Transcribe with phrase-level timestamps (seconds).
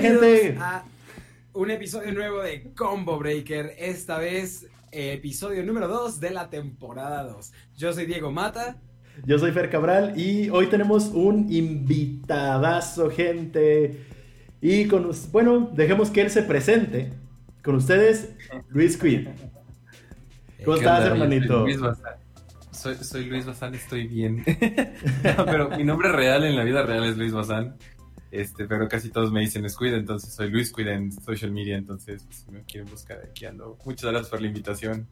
[0.00, 0.56] gente?
[0.58, 0.84] A
[1.52, 3.74] un episodio nuevo de Combo Breaker.
[3.78, 7.52] Esta vez, eh, episodio número 2 de la temporada 2.
[7.76, 8.76] Yo soy Diego Mata.
[9.26, 14.06] Yo soy Fer Cabral y hoy tenemos un invitadazo, gente.
[14.62, 17.12] Y con bueno, dejemos que él se presente.
[17.62, 18.30] Con ustedes,
[18.68, 19.28] Luis Quid.
[20.64, 21.60] ¿Cómo ¿Qué estás, hermanito?
[21.60, 22.14] Soy Luis Bazán.
[22.70, 24.44] Soy, soy Luis Bazán, estoy bien.
[25.36, 27.76] No, pero mi nombre real en la vida real es Luis Bazán.
[28.30, 32.22] Este, pero casi todos me dicen Squid, entonces soy Luis Quid en social media, entonces
[32.24, 33.76] pues, si me quieren buscar aquí ando.
[33.84, 35.08] Muchas gracias por la invitación.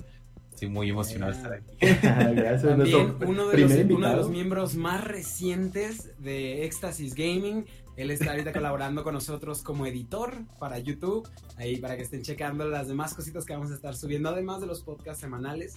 [0.52, 1.76] Estoy muy emocionado de estar aquí.
[2.34, 7.64] Gracias, También uno de, los, uno de los miembros más recientes de Éxtasis Gaming.
[7.96, 11.28] Él está ahorita colaborando con nosotros como editor para YouTube.
[11.58, 14.66] Ahí para que estén checando las demás cositas que vamos a estar subiendo, además de
[14.66, 15.76] los podcasts semanales.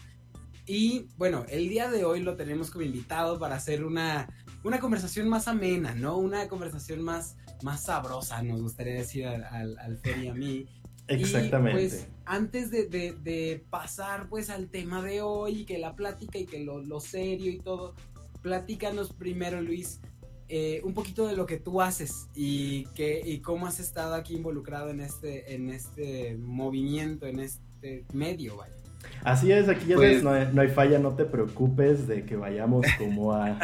[0.65, 4.29] Y bueno, el día de hoy lo tenemos como invitado para hacer una,
[4.63, 6.17] una conversación más amena, ¿no?
[6.17, 10.65] Una conversación más, más sabrosa, nos gustaría decir al, al, al Fer y a mí.
[11.07, 11.83] Exactamente.
[11.83, 16.37] Y pues antes de, de- de pasar pues al tema de hoy, que la plática
[16.37, 17.95] y que lo, lo serio y todo,
[18.41, 19.99] platícanos primero Luis
[20.47, 24.35] eh, un poquito de lo que tú haces y, que, y cómo has estado aquí
[24.35, 28.75] involucrado en este, en este movimiento, en este medio, vaya.
[29.23, 32.25] Así es, aquí ya Pues- sabes, no, hay, no hay falla, no te preocupes de
[32.25, 33.55] que vayamos como a,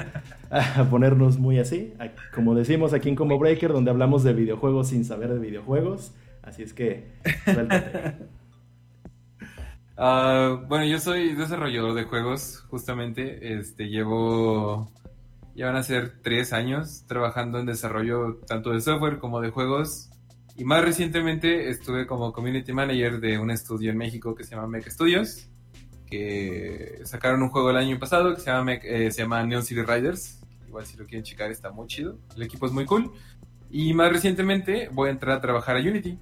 [0.51, 1.93] a ponernos muy así.
[1.99, 6.13] A- Como decimos aquí en Combo Breaker, donde hablamos de videojuegos sin saber de videojuegos.
[6.43, 7.07] Así es que,
[7.45, 8.15] suéltate.
[9.99, 13.57] Ah, bueno, yo soy desarrollador de juegos, justamente.
[13.57, 14.91] Este, llevo,
[15.55, 20.11] ya van a ser tres años trabajando en desarrollo tanto de software como de juegos.
[20.57, 24.67] Y más recientemente estuve como community manager de un estudio en México que se llama
[24.67, 25.47] Mech Studios,
[26.07, 29.83] que sacaron un juego el año pasado que se llama, eh, se llama Neon City
[29.83, 30.41] Riders.
[30.67, 32.17] Igual si lo quieren checar está muy chido.
[32.35, 33.11] El equipo es muy cool.
[33.69, 36.17] Y más recientemente voy a entrar a trabajar a Unity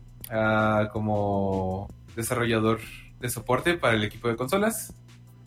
[0.92, 2.80] como desarrollador
[3.22, 4.94] de soporte para el equipo de consolas.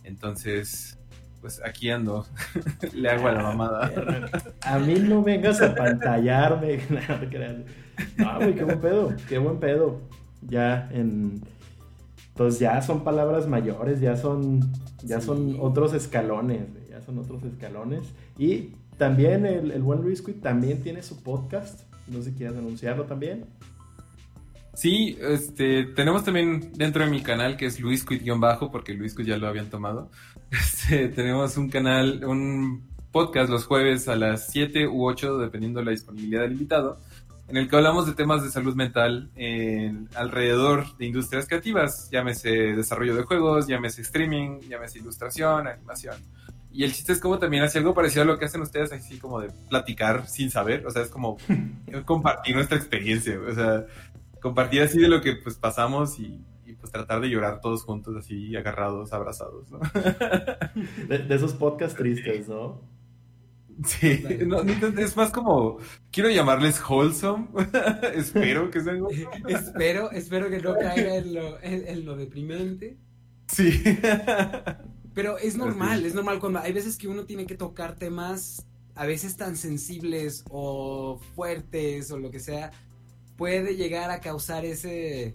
[0.02, 0.98] Entonces,
[1.42, 2.26] pues aquí ando.
[2.94, 3.92] Le hago a la mamada.
[4.62, 6.80] A mí no vengas a pantallarme.
[8.16, 9.14] No, güey, qué buen pedo.
[9.28, 10.00] Qué buen pedo.
[10.42, 11.40] Ya en.
[12.34, 14.60] Pues ya son palabras mayores, ya son.
[15.02, 15.26] Ya Sí.
[15.26, 16.66] son otros escalones.
[16.90, 18.02] Ya son otros escalones.
[18.38, 21.82] Y también el, el buen Luis Quid también tiene su podcast.
[22.08, 23.44] No sé si quieres anunciarlo también.
[24.74, 29.26] Sí, este, tenemos también dentro de mi canal que es Luis Quid-bajo, porque Luis Quid
[29.26, 30.10] ya lo habían tomado.
[30.50, 32.82] Este, tenemos un canal, un
[33.12, 36.98] podcast los jueves a las 7 u 8, dependiendo de la disponibilidad del invitado,
[37.48, 42.50] en el que hablamos de temas de salud mental en, alrededor de industrias creativas, llámese
[42.50, 46.16] desarrollo de juegos, llámese streaming, llámese ilustración, animación.
[46.70, 49.18] Y el chiste es como también hace algo parecido a lo que hacen ustedes, así
[49.18, 51.38] como de platicar sin saber, o sea, es como
[52.04, 53.86] compartir nuestra experiencia, o sea,
[54.42, 58.14] compartir así de lo que pues pasamos y, y, pues tratar de llorar todos juntos
[58.16, 59.80] así agarrados, abrazados, ¿no?
[61.08, 62.82] De, de esos podcasts tristes, ¿no?
[63.84, 65.78] Sí, no, es más como,
[66.10, 67.48] quiero llamarles wholesome,
[68.14, 69.38] espero que sean wholesome.
[69.48, 72.96] espero, espero que no caiga en lo, en, en lo deprimente.
[73.46, 73.82] Sí.
[75.14, 78.66] Pero es normal, es normal cuando hay veces que uno tiene que tocar temas
[78.98, 82.72] a veces tan sensibles o fuertes o lo que sea,
[83.36, 85.34] puede llegar a causar ese,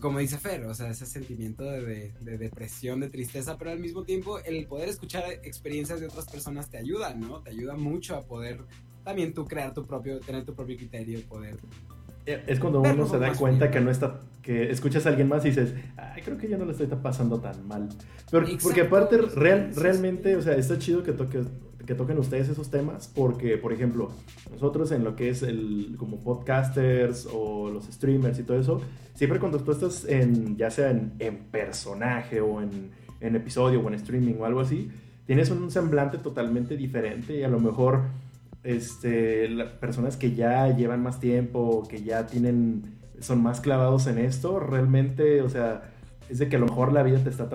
[0.00, 3.80] como dice Fer, o sea, ese sentimiento de, de, de depresión, de tristeza, pero al
[3.80, 7.40] mismo tiempo el poder escuchar experiencias de otras personas te ayuda, ¿no?
[7.42, 8.60] Te ayuda mucho a poder
[9.08, 11.56] también tú crear tu propio, tener tu propio criterio, poder
[12.26, 13.72] Es cuando uno se da cuenta bien.
[13.72, 16.66] que no está, que escuchas a alguien más y dices, ay, creo que yo no
[16.66, 17.88] lo estoy pasando tan mal.
[18.30, 21.42] Pero, porque aparte, real, realmente, o sea, está chido que, toque,
[21.88, 24.10] que toquen ustedes esos temas, porque, por ejemplo,
[24.52, 28.82] nosotros en lo que es el, como podcasters o los streamers y todo eso,
[29.14, 32.90] siempre cuando tú estás en, ya sea en, en personaje o en,
[33.22, 34.90] en episodio o en streaming o algo así,
[35.24, 38.02] tienes un semblante totalmente diferente y a lo mejor
[38.64, 42.82] este, las personas que ya llevan más tiempo, que ya tienen,
[43.18, 45.90] son más clavados en esto, realmente, o sea,
[46.28, 47.48] es de que a lo mejor la vida te está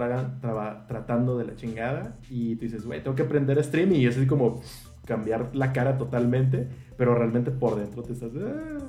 [0.88, 4.18] tratando de la chingada y tú dices, güey, tengo que aprender a streaming y es
[4.18, 4.62] así como
[5.06, 6.68] cambiar la cara totalmente,
[6.98, 8.80] pero realmente por dentro te estás ah,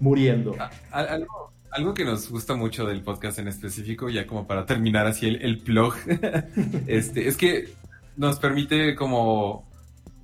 [0.00, 0.54] muriendo.
[0.58, 0.70] A-
[1.00, 5.26] Algo, algo que nos gusta mucho del podcast en específico, ya como para terminar así
[5.26, 5.94] el, el plug,
[6.86, 7.68] este, es que
[8.16, 9.67] nos permite como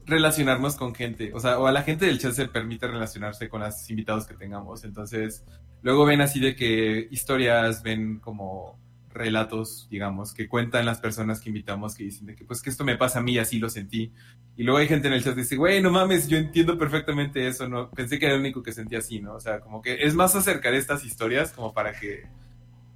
[0.07, 3.61] relacionarnos con gente, o sea, o a la gente del chat se permite relacionarse con
[3.61, 5.45] los invitados que tengamos, entonces
[5.83, 8.79] luego ven así de que historias, ven como
[9.15, 12.85] relatos, digamos, que cuentan las personas que invitamos que dicen de que pues que esto
[12.85, 14.13] me pasa a mí, así lo sentí.
[14.57, 17.47] Y luego hay gente en el chat que dice, güey, no mames, yo entiendo perfectamente
[17.47, 19.35] eso, no pensé que era el único que sentía así, ¿no?
[19.35, 22.25] O sea, como que es más acercar estas historias como para que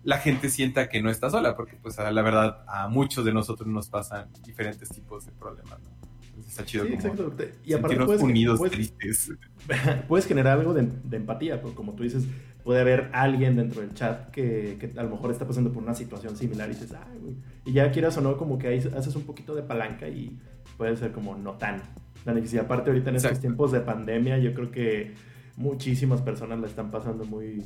[0.03, 3.69] la gente sienta que no está sola, porque pues la verdad a muchos de nosotros
[3.69, 5.98] nos pasan diferentes tipos de problemas, ¿no?
[6.47, 7.33] Está chido sí, como
[7.65, 9.33] Y aparte puedes, unidos, tristes.
[10.09, 12.25] Puedes generar algo de, empatía, porque como tú dices,
[12.65, 15.95] puede haber alguien dentro del chat que, que, a lo mejor está pasando por una
[15.95, 17.35] situación similar y dices, ay, güey.
[17.65, 20.39] Y ya quieras o no, como que ahí haces un poquito de palanca y
[20.77, 21.83] puede ser como no tan,
[22.25, 22.61] tan difícil.
[22.61, 25.15] Aparte, ahorita en estos tiempos de pandemia, yo creo que
[25.57, 27.63] muchísimas personas la están pasando muy,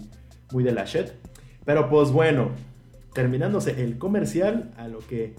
[0.50, 1.08] muy de la shit.
[1.64, 2.50] Pero pues bueno,
[3.12, 5.34] terminándose el comercial, a lo que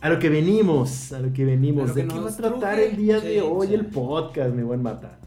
[0.00, 1.94] a lo que venimos, a lo que venimos.
[1.94, 5.18] ¿De qué va a tratar el día de hoy el podcast, mi buen Mata?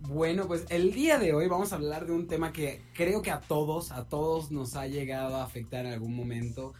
[0.00, 3.30] Bueno, pues el día de hoy vamos a hablar de un tema que creo que
[3.30, 6.74] a todos, a todos nos ha llegado a afectar en algún momento.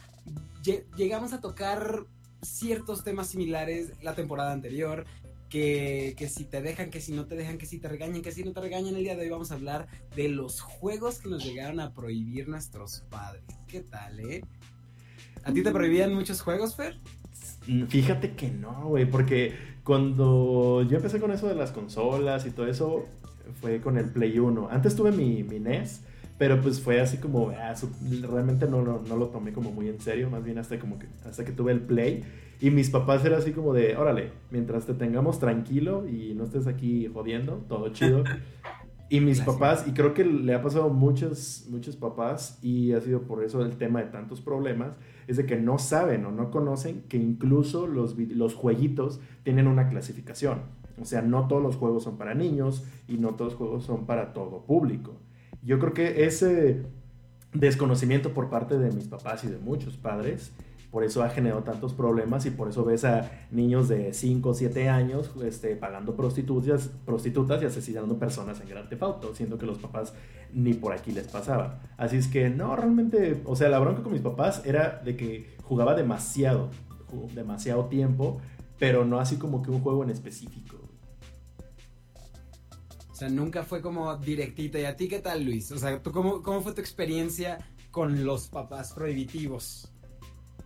[0.97, 2.05] Llegamos a tocar
[2.43, 5.07] ciertos temas similares la temporada anterior,
[5.49, 8.33] que, que, si te dejan, que si no te dejan, que si te regañan, que
[8.33, 8.97] si no te regañan.
[8.97, 12.49] El día de hoy vamos a hablar de los juegos que nos llegaron a prohibir
[12.49, 13.45] nuestros padres.
[13.67, 14.43] ¿Qué tal, eh?
[15.45, 16.97] ¿A ti te prohibían muchos juegos, Fer?
[17.67, 19.55] Mm, fíjate que no, güey, porque
[19.85, 23.07] cuando yo empecé con eso de las consolas y todo eso,
[23.61, 24.69] fue con el Play 1.
[24.71, 26.03] Antes tuve mi, mi NES,
[26.39, 27.75] pero pues fue así como, ah,
[28.31, 31.45] realmente no, no, lo tomé como muy en serio, más bien hasta, como que, hasta
[31.45, 32.25] que tuve el Play.
[32.61, 36.67] Y mis papás eran así como de, órale, mientras te tengamos tranquilo y no estés
[36.67, 38.25] aquí jodiendo, todo chido.
[39.11, 43.01] Y mis papás, y creo que le ha pasado a muchos, muchos papás, y ha
[43.03, 44.95] sido por eso el tema de tantos problemas,
[45.27, 49.89] es de que no saben o no conocen que incluso los, los jueguitos tienen una
[49.89, 50.63] clasificación.
[51.01, 54.07] O sea, no todos los juegos son para niños y no todos los juegos son
[54.07, 55.17] para todo público.
[55.63, 56.87] Yo creo que ese
[57.53, 60.53] desconocimiento por parte de mis papás y de muchos padres
[60.95, 64.55] por eso ha generado tantos problemas y por eso ves a niños de 5 o
[64.55, 69.79] 7 años este, pagando prostitutas, prostitutas y asesinando personas en Gran Tefauto, siendo que los
[69.79, 70.15] papás
[70.53, 71.81] ni por aquí les pasaba.
[71.97, 75.57] Así es que no, realmente, o sea, la bronca con mis papás era de que
[75.65, 76.71] jugaba demasiado,
[77.35, 78.41] demasiado tiempo,
[78.79, 80.77] pero no así como que un juego en específico.
[83.11, 84.79] O sea, nunca fue como directito.
[84.79, 85.73] ¿Y a ti qué tal, Luis?
[85.73, 87.59] O sea, cómo, cómo fue tu experiencia
[87.91, 89.91] con los papás prohibitivos?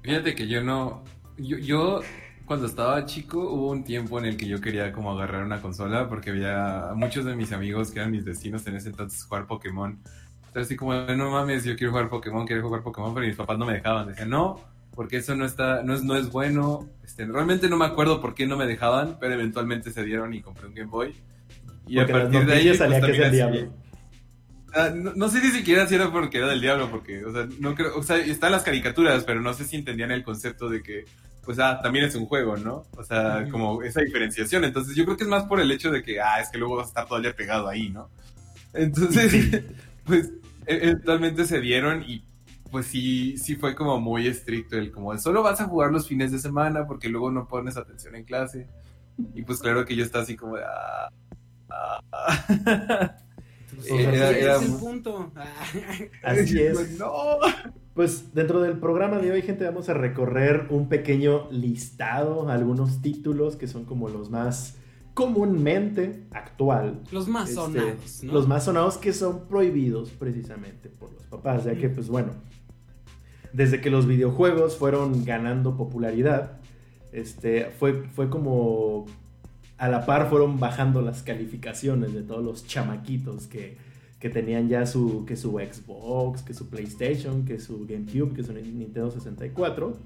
[0.08, 1.04] Fíjate que yo no.
[1.36, 2.00] Yo,
[2.46, 6.08] cuando estaba chico hubo un tiempo en el que yo quería como agarrar una consola
[6.08, 9.98] porque había muchos de mis amigos que eran mis destinos en ese entonces jugar Pokémon.
[10.46, 13.58] Entonces así como, no mames, yo quiero jugar Pokémon, quiero jugar Pokémon, pero mis papás
[13.58, 14.08] no me dejaban.
[14.08, 14.58] Decían, no,
[14.94, 16.88] porque eso no está, no es, no es bueno.
[17.04, 20.40] Este, realmente no me acuerdo por qué no me dejaban, pero eventualmente se dieron y
[20.40, 21.14] compré un Game Boy.
[21.86, 23.72] Y a partir de ahí, salía pues, que es el diablo.
[24.74, 27.74] Ah, no, sé ni siquiera si era porque era del diablo, porque, o sea, no
[27.74, 31.04] creo, o sea, están las caricaturas, pero no sé si entendían el concepto de que,
[31.42, 32.84] pues, ah, también es un juego, ¿no?
[32.96, 34.64] O sea, como esa diferenciación.
[34.64, 36.76] Entonces, yo creo que es más por el hecho de que, ah, es que luego
[36.76, 38.10] vas a estar todo el día pegado ahí, ¿no?
[38.74, 39.62] Entonces,
[40.04, 40.32] pues,
[40.66, 42.22] e-, eventualmente se dieron y,
[42.70, 46.30] pues, sí, sí fue como muy estricto el, como, solo vas a jugar los fines
[46.30, 48.68] de semana porque luego no pones atención en clase.
[49.34, 51.08] Y, pues, claro que yo estaba así como de, ah,
[52.12, 53.16] ah.
[53.86, 55.32] era, punto.
[56.22, 56.98] Así es.
[57.94, 63.56] Pues dentro del programa de hoy, gente, vamos a recorrer un pequeño listado, algunos títulos
[63.56, 64.76] que son como los más
[65.14, 67.00] comúnmente actual.
[67.10, 68.22] Los más este, sonados.
[68.22, 72.30] Los más sonados que son prohibidos precisamente por los papás, ya que pues bueno,
[73.52, 76.60] desde que los videojuegos fueron ganando popularidad,
[77.10, 79.06] este, fue, fue como
[79.78, 83.76] a la par fueron bajando las calificaciones de todos los chamaquitos que,
[84.20, 89.10] tenían ya su, que su Xbox, que su PlayStation, que su GameCube, que su Nintendo
[89.10, 89.96] 64.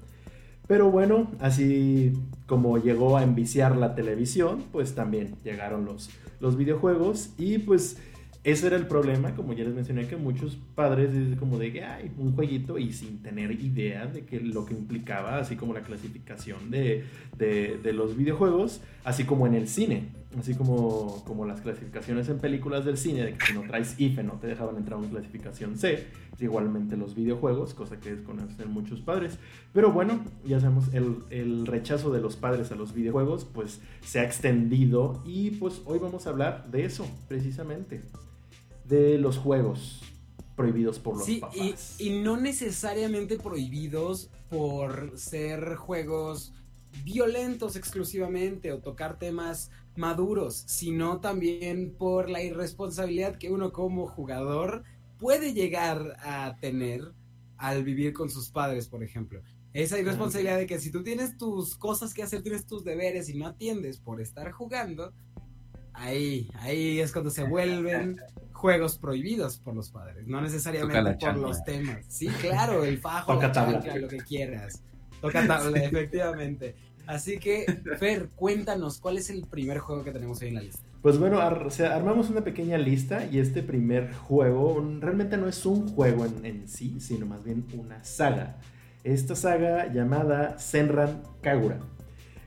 [0.67, 2.13] Pero bueno, así
[2.45, 7.97] como llegó a enviciar la televisión, pues también llegaron los, los videojuegos y pues
[8.43, 11.85] ese era el problema, como ya les mencioné, que muchos padres dicen como de que
[11.85, 15.81] hay un jueguito y sin tener idea de que lo que implicaba, así como la
[15.81, 17.05] clasificación de,
[17.37, 22.83] de, los videojuegos, así como en el cine, así como, como las clasificaciones en películas
[22.83, 26.05] del cine, de que si no traes IFE no te dejaban entrar en clasificación C,
[26.41, 29.39] igualmente los videojuegos, cosa que desconocen muchos padres.
[29.71, 34.19] Pero bueno, ya sabemos, el, el rechazo de los padres a los videojuegos pues se
[34.19, 38.01] ha extendido y pues hoy vamos a hablar de eso precisamente
[38.85, 40.01] de los juegos
[40.55, 41.95] prohibidos por los papás.
[41.99, 46.53] Y, y no necesariamente prohibidos por ser juegos
[47.03, 54.83] violentos exclusivamente o tocar temas maduros, sino también por la irresponsabilidad que uno como jugador
[55.17, 57.13] puede llegar a tener
[57.57, 59.41] al vivir con sus padres, por ejemplo.
[59.73, 63.37] Esa irresponsabilidad de que si tú tienes tus cosas que hacer, tienes tus deberes y
[63.37, 65.13] no atiendes por estar jugando,
[65.93, 68.19] ahí, ahí es cuando se vuelven
[68.63, 71.97] juegos prohibidos por los padres, no necesariamente por los temas.
[72.07, 74.81] Sí, claro, el fajo, la chancla, lo que quieras.
[75.19, 76.73] Toca tabla, efectivamente.
[77.05, 77.65] Así que,
[77.99, 80.81] Fer, cuéntanos, ¿cuál es el primer juego que tenemos hoy en la lista?
[81.01, 86.25] Pues bueno, armamos una pequeña lista y este primer juego realmente no es un juego
[86.25, 88.61] en, sí, sino más bien una saga.
[89.03, 91.79] Esta saga llamada Senran Kagura.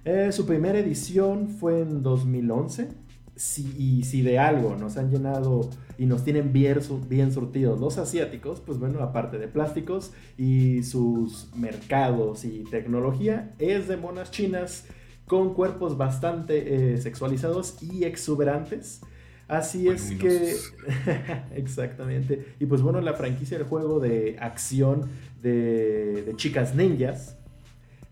[0.07, 3.05] Eh, su primera edición fue en 2011
[3.37, 8.61] y si de algo nos han llenado y nos tienen bien, bien surtidos los asiáticos,
[8.61, 14.87] pues bueno, aparte de plásticos y sus mercados y tecnología, es de monas chinas
[15.27, 19.03] con cuerpos bastante eh, sexualizados y exuberantes.
[19.49, 20.57] Así es que...
[21.55, 22.55] Exactamente.
[22.59, 25.09] Y pues bueno, la franquicia del juego de acción
[25.43, 27.36] de, de chicas ninjas.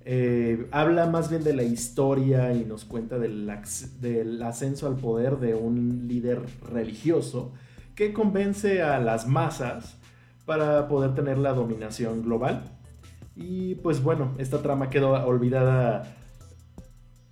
[0.06, 3.50] Eh, habla más bien de la historia y nos cuenta del,
[4.00, 7.52] del ascenso al poder de un líder religioso
[7.94, 9.96] que convence a las masas
[10.44, 12.64] para poder tener la dominación global.
[13.34, 16.16] Y pues bueno, esta trama quedó olvidada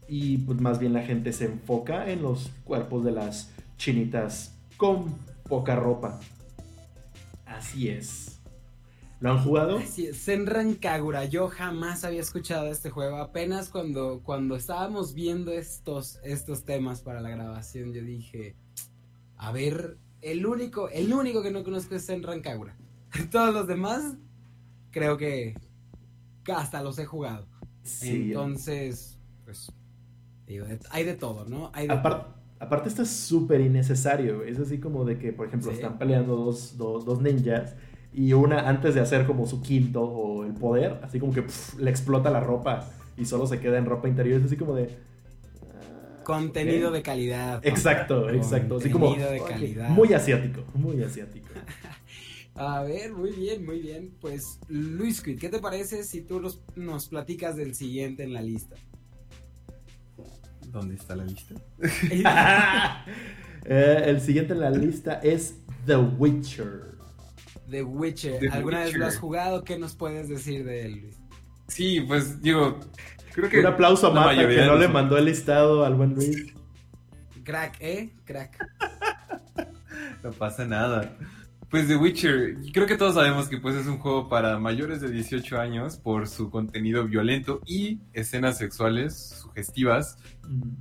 [0.09, 5.15] y pues más bien la gente se enfoca en los cuerpos de las chinitas con
[5.49, 6.21] poca ropa.
[7.47, 8.32] Así es.
[9.23, 9.81] ¿Lo han jugado?
[9.87, 11.27] Sí, Senran Kagura.
[11.27, 13.19] Yo jamás había escuchado este juego.
[13.19, 18.57] Apenas cuando, cuando estábamos viendo estos, estos temas para la grabación, yo dije,
[19.37, 22.77] a ver, el único, el único que no conozco es Senran Kagura.
[23.31, 24.17] Todos los demás,
[24.91, 25.55] creo que
[26.53, 27.47] hasta los he jugado.
[28.03, 29.73] Entonces, pues
[30.91, 31.71] hay de todo, ¿no?
[31.75, 34.43] Hay aparte, esto es súper innecesario.
[34.43, 37.77] Es así como de que, por ejemplo, están peleando dos, ninjas
[38.15, 41.45] y una, antes de hacer como su quinto o el poder, así como que
[41.79, 44.41] le explota la ropa y solo se queda en ropa interior.
[44.41, 44.91] Es así como de.
[45.63, 47.65] Ah, Contenido de calidad.
[47.65, 48.77] Exacto, exacto.
[48.77, 49.15] Así como.
[49.15, 49.89] De calidad.
[49.89, 51.49] Muy asiático, muy asiático.
[52.55, 54.13] A ver, muy bien, muy bien.
[54.21, 56.43] Pues, Luis ¿qué te parece si tú
[56.77, 58.77] nos platicas del siguiente en la lista?
[60.69, 61.55] ¿Dónde está la lista?
[63.65, 65.55] Eh, el siguiente en la lista es
[65.87, 66.92] The Witcher.
[67.73, 68.53] The Witcher.
[68.53, 69.65] ¿Alguna vez lo has jugado?
[69.65, 71.19] ¿Qué nos puedes decir de él, Luis?
[71.69, 72.79] Sí, pues digo,
[73.33, 73.61] creo que...
[73.61, 76.53] Un aplauso a Mata que no le mandó el listado al buen Luis.
[77.43, 78.13] Crack, ¿eh?
[78.25, 78.59] Crack.
[80.23, 81.17] no pasa nada.
[81.71, 85.11] Pues The Witcher, creo que todos sabemos que pues es un juego para mayores de
[85.11, 90.19] 18 años por su contenido violento y escenas sexuales sugestivas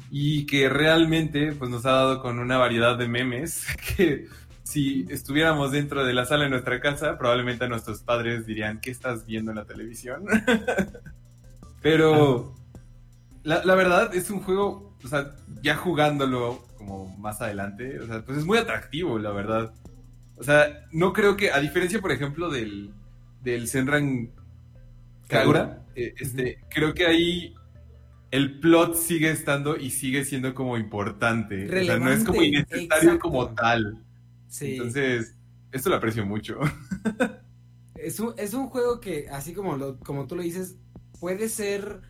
[0.10, 4.28] y que realmente pues nos ha dado con una variedad de memes que
[4.72, 8.92] si estuviéramos dentro de la sala de nuestra casa probablemente a nuestros padres dirían ¿qué
[8.92, 10.26] estás viendo en la televisión?
[11.82, 12.56] Pero
[13.44, 18.24] la, la verdad es un juego, o sea, ya jugándolo como más adelante, o sea,
[18.24, 19.74] pues es muy atractivo, la verdad.
[20.38, 22.92] O sea, no creo que, a diferencia, por ejemplo, del,
[23.44, 24.32] del Senran
[25.28, 27.54] Kagura, eh, este, creo que ahí
[28.32, 31.68] el plot sigue estando y sigue siendo como importante.
[31.68, 34.00] o sea, no es como innecesario como tal.
[34.52, 34.74] Sí.
[34.74, 35.34] Entonces,
[35.72, 36.60] esto lo aprecio mucho.
[37.96, 40.76] es, un, es un juego que, así como, lo, como tú lo dices,
[41.20, 42.02] puede ser.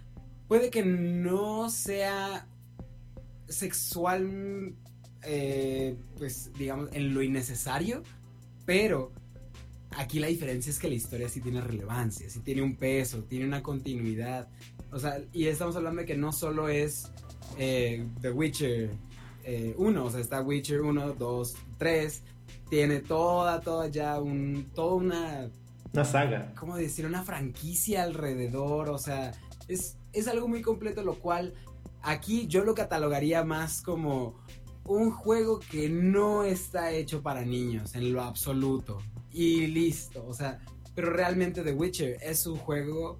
[0.47, 2.45] Puede que no sea
[3.47, 4.75] sexual,
[5.23, 8.03] eh, pues digamos, en lo innecesario,
[8.65, 9.13] pero
[9.91, 13.45] aquí la diferencia es que la historia sí tiene relevancia, sí tiene un peso, tiene
[13.45, 14.49] una continuidad.
[14.91, 17.09] O sea, y estamos hablando de que no solo es
[17.57, 18.95] eh, The Witcher 1,
[19.45, 22.23] eh, o sea, está Witcher 1, 2, 3,
[22.69, 25.49] tiene toda, toda ya un, toda una...
[25.91, 26.53] Una saga.
[26.59, 27.07] ¿Cómo decir?
[27.07, 29.31] Una franquicia alrededor, o sea,
[29.67, 31.55] es, es algo muy completo, lo cual
[32.03, 34.35] aquí yo lo catalogaría más como
[34.85, 38.99] un juego que no está hecho para niños en lo absoluto.
[39.31, 40.59] Y listo, o sea,
[40.93, 43.17] pero realmente The Witcher es un juego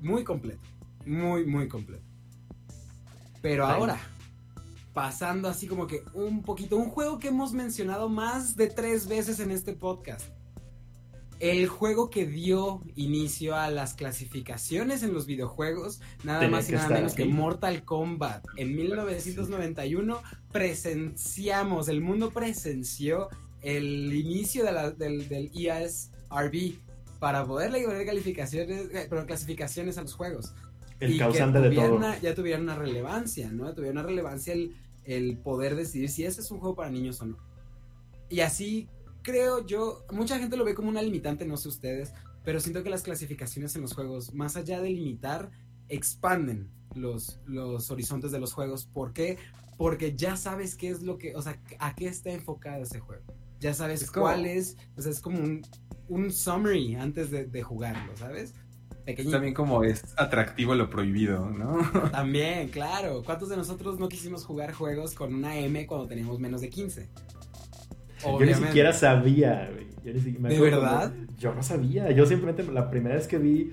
[0.00, 0.68] muy completo,
[1.04, 2.04] muy, muy completo.
[3.40, 4.00] Pero ahora,
[4.96, 9.40] pasando así como que un poquito, un juego que hemos mencionado más de tres veces
[9.40, 10.30] en este podcast
[11.38, 16.88] el juego que dio inicio a las clasificaciones en los videojuegos, nada más y nada
[16.88, 18.42] menos que Mortal Kombat.
[18.56, 23.28] En 1991 presenciamos, el mundo presenció
[23.60, 26.78] el inicio del, del ESRB
[27.18, 30.54] para poderle poner calificaciones, eh, pero clasificaciones a los juegos.
[31.00, 32.00] El causante de todo.
[32.22, 33.74] ya tuvieron una relevancia, ¿no?
[33.74, 34.74] Tuvieron una relevancia el,
[35.06, 37.36] el poder decidir si ese es un juego para niños o no.
[38.28, 38.88] Y así
[39.22, 42.12] creo yo, mucha gente lo ve como una limitante, no sé ustedes,
[42.44, 45.50] pero siento que las clasificaciones en los juegos, más allá de limitar,
[45.88, 48.86] expanden los, los horizontes de los juegos.
[48.86, 49.36] ¿Por qué?
[49.76, 53.24] Porque ya sabes qué es lo que, o sea, a qué está enfocado ese juego.
[53.58, 55.62] Ya sabes cuál es, o sea, es como un,
[56.08, 58.54] un summary antes de, de jugarlo, ¿sabes?
[59.30, 61.78] También como es atractivo lo prohibido, ¿no?
[62.10, 63.22] También, claro.
[63.24, 67.08] ¿Cuántos de nosotros no quisimos jugar juegos con una M cuando teníamos menos de 15?
[68.24, 69.86] Yo ni siquiera sabía, güey.
[70.12, 71.12] ¿De verdad?
[71.38, 72.10] Yo no sabía.
[72.10, 73.72] Yo simplemente la primera vez que vi.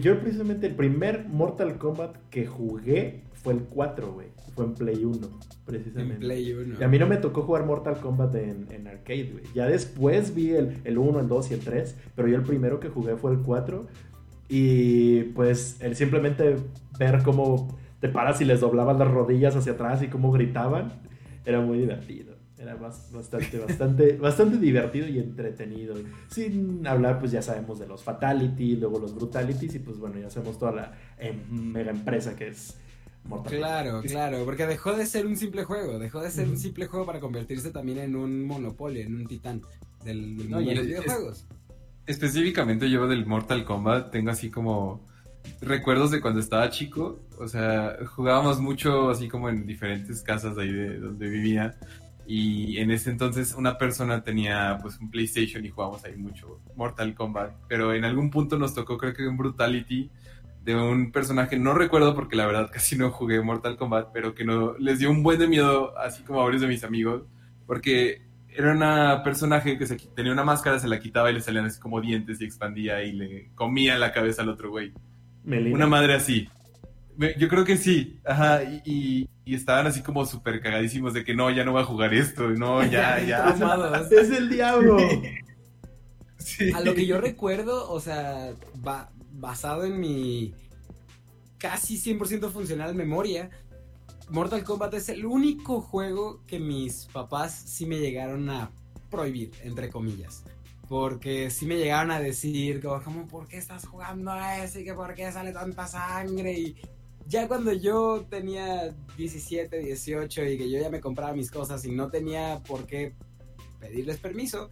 [0.00, 4.28] yo precisamente el primer Mortal Kombat que jugué fue el 4, güey.
[4.54, 5.18] Fue en Play 1,
[5.66, 6.14] precisamente.
[6.14, 6.80] En Play 1.
[6.80, 9.44] Y a mí no me tocó jugar Mortal Kombat en, en arcade, güey.
[9.54, 11.96] Ya después vi el, el 1, el 2 y el 3.
[12.14, 13.86] Pero yo el primero que jugué fue el 4.
[14.48, 16.56] Y pues el simplemente
[16.98, 20.92] ver cómo te paras y les doblaban las rodillas hacia atrás y cómo gritaban,
[21.44, 22.34] era muy divertido.
[22.58, 25.94] Era bastante, bastante, bastante divertido y entretenido.
[26.28, 30.30] Sin hablar, pues ya sabemos de los Fatality, luego los Brutalities y pues bueno, ya
[30.30, 32.76] sabemos toda la em, mega empresa que es
[33.24, 36.86] Mortal Claro, claro, porque dejó de ser un simple juego, dejó de ser un simple
[36.86, 39.62] juego para convertirse también en un monopolio, en un titán
[40.04, 41.46] del, mundo de los videojuegos
[42.06, 45.06] específicamente yo del Mortal Kombat tengo así como
[45.60, 47.20] recuerdos de cuando estaba chico.
[47.38, 51.76] O sea, jugábamos mucho así como en diferentes casas ahí de donde vivía.
[52.26, 57.14] Y en ese entonces una persona tenía pues un PlayStation y jugábamos ahí mucho Mortal
[57.14, 57.52] Kombat.
[57.68, 60.10] Pero en algún punto nos tocó creo que un Brutality
[60.62, 64.44] de un personaje, no recuerdo porque la verdad casi no jugué Mortal Kombat, pero que
[64.44, 67.24] no les dio un buen de miedo así como a varios de mis amigos.
[67.66, 68.22] Porque
[68.56, 71.80] era una personaje que se, tenía una máscara, se la quitaba y le salían así
[71.80, 74.92] como dientes y expandía y le comía la cabeza al otro güey.
[75.44, 76.48] Una madre así.
[77.38, 81.64] Yo creo que sí, ajá, y, estaban así como súper cagadísimos de que no, ya
[81.64, 83.54] no va a jugar esto, no, ya, ya.
[84.10, 84.96] es el diablo.
[86.74, 88.52] A lo que yo recuerdo, o sea,
[89.32, 90.54] basado en mi
[91.58, 93.48] casi 100% funcional memoria,
[94.30, 98.70] Mortal Kombat es el único juego que mis papás sí me llegaron a
[99.10, 100.42] prohibir, entre comillas.
[100.88, 104.80] Porque sí me llegaron a decir, como, ¿por qué estás jugando a ese?
[104.80, 106.52] ¿Y que por qué sale tanta sangre?
[106.52, 106.76] Y
[107.26, 111.92] ya cuando yo tenía 17, 18 y que yo ya me compraba mis cosas y
[111.92, 113.14] no tenía por qué
[113.78, 114.68] pedirles permiso,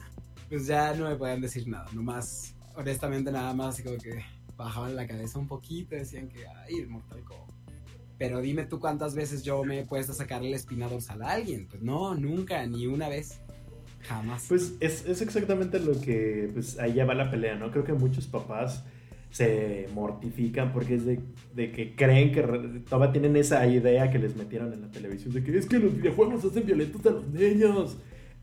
[0.48, 1.86] pues ya no me podían decir nada.
[1.92, 4.24] Nomás, honestamente, nada más como que
[4.56, 7.51] bajaban la cabeza un poquito decían que, ay, el Mortal Kombat
[8.22, 11.66] pero dime tú cuántas veces yo me he puesto a sacarle la espina a alguien.
[11.68, 13.40] Pues no, nunca, ni una vez.
[14.02, 14.46] Jamás.
[14.48, 17.72] Pues es, exactamente lo que, pues ahí ya va la pelea, ¿no?
[17.72, 18.84] Creo que muchos papás
[19.32, 21.18] se mortifican porque es de,
[21.72, 22.42] que creen que
[22.88, 25.96] todavía tienen esa idea que les metieron en la televisión de que es que los
[25.96, 27.96] videojuegos hacen violentos a los niños.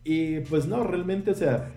[0.04, 1.72] Y pues no, realmente, o sea,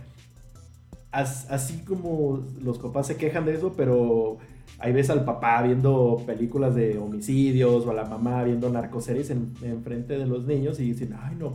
[1.13, 4.37] así como los papás se quejan de eso, pero
[4.79, 9.53] ahí ves al papá viendo películas de homicidios o a la mamá viendo narcoseries en,
[9.61, 11.53] en frente de los niños y dicen, ay no,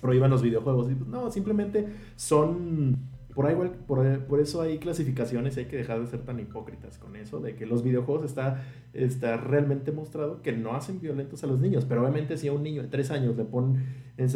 [0.00, 0.90] prohíban los videojuegos.
[0.90, 3.19] Y, pues, no, simplemente son...
[3.34, 3.54] Por, ahí,
[3.86, 7.40] por, por, eso hay clasificaciones y hay que dejar de ser tan hipócritas con eso,
[7.40, 11.84] de que los videojuegos está, está realmente mostrado que no hacen violentos a los niños,
[11.84, 13.84] pero obviamente si a un niño de tres años le ponen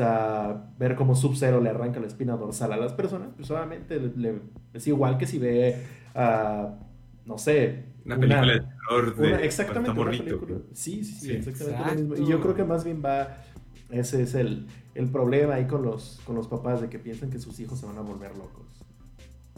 [0.00, 4.40] a ver cómo Sub-Zero le arranca la espina dorsal a las personas, pues obviamente le,
[4.72, 5.76] es igual que si ve
[6.14, 6.78] a,
[7.26, 10.58] no sé, una película de terror de exactamente una película.
[10.72, 12.26] Sí, sí, sí, exactamente lo mismo.
[12.26, 13.38] Y yo creo que más bien va
[13.90, 17.38] ese es el, el, problema ahí con los con los papás de que piensan que
[17.38, 18.83] sus hijos se van a volver locos.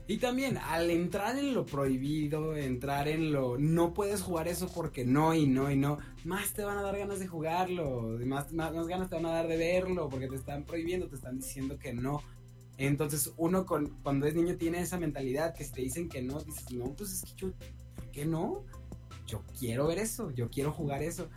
[0.08, 5.04] Y también al entrar en lo prohibido, entrar en lo no puedes jugar eso porque
[5.04, 8.72] no y no y no, más te van a dar ganas de jugarlo, más, más,
[8.86, 11.92] ganas te van a dar de verlo porque te están prohibiendo, te están diciendo que
[11.92, 12.22] no.
[12.78, 16.40] Entonces uno con, cuando es niño tiene esa mentalidad que si te dicen que no,
[16.40, 17.52] dices, no, pues es que yo
[18.12, 18.64] qué no?
[19.26, 21.28] Yo quiero ver eso, yo quiero jugar eso.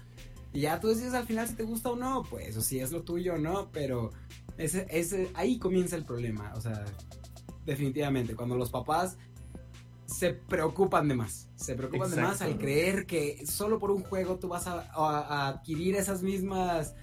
[0.53, 2.91] Y ya tú decides al final si te gusta o no, pues, o si es
[2.91, 4.11] lo tuyo o no, pero
[4.57, 6.85] ese, ese, ahí comienza el problema, o sea,
[7.65, 9.17] definitivamente, cuando los papás
[10.05, 14.37] se preocupan de más, se preocupan de más al creer que solo por un juego
[14.39, 16.95] tú vas a, adquirir esas mismas,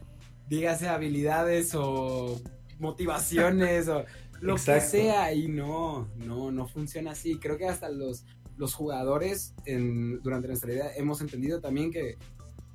[0.49, 2.41] dígase, habilidades o
[2.79, 4.05] motivaciones o
[4.41, 7.39] lo que sea, y no, no, no funciona así.
[7.39, 12.17] Creo que hasta los los jugadores en, durante nuestra vida hemos entendido también que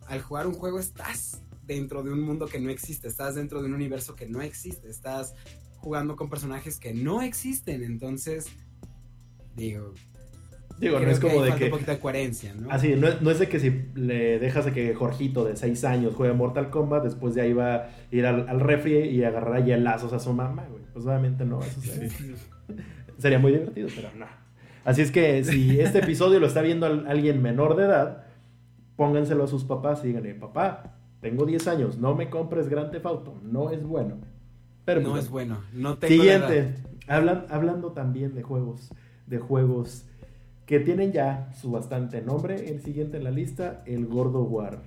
[0.08, 3.68] al jugar un juego estás dentro de un mundo que no existe, estás dentro de
[3.68, 5.34] un universo que no existe, estás
[5.82, 8.48] jugando con personajes que no existen, entonces
[9.56, 9.94] digo,
[10.80, 11.66] Digo, no es como de que.
[11.66, 12.72] un poquito de coherencia, ¿no?
[12.72, 16.16] Así, no, no, es de que si le dejas de que Jorgito de 6 años
[16.16, 20.12] juegue Mortal Kombat, después de ahí va a ir al, al refri y agarrar hielazos
[20.12, 20.82] a su mamá, güey.
[20.92, 22.10] Pues obviamente no, eso sería,
[23.20, 24.26] sería muy divertido, pero no.
[24.84, 28.24] Así es que si este episodio lo está viendo alguien menor de edad,
[28.96, 33.06] pónganselo a sus papás y díganle, papá, tengo 10 años, no me compres Grand Theft
[33.06, 34.18] Auto, no es bueno.
[34.86, 36.76] Pero, no pues, es bueno, no tengo Siguiente,
[37.08, 38.90] Hablan, hablando también de juegos,
[39.28, 40.06] de juegos
[40.66, 42.70] que tienen ya su bastante nombre.
[42.70, 44.82] El siguiente en la lista, el Gordo War,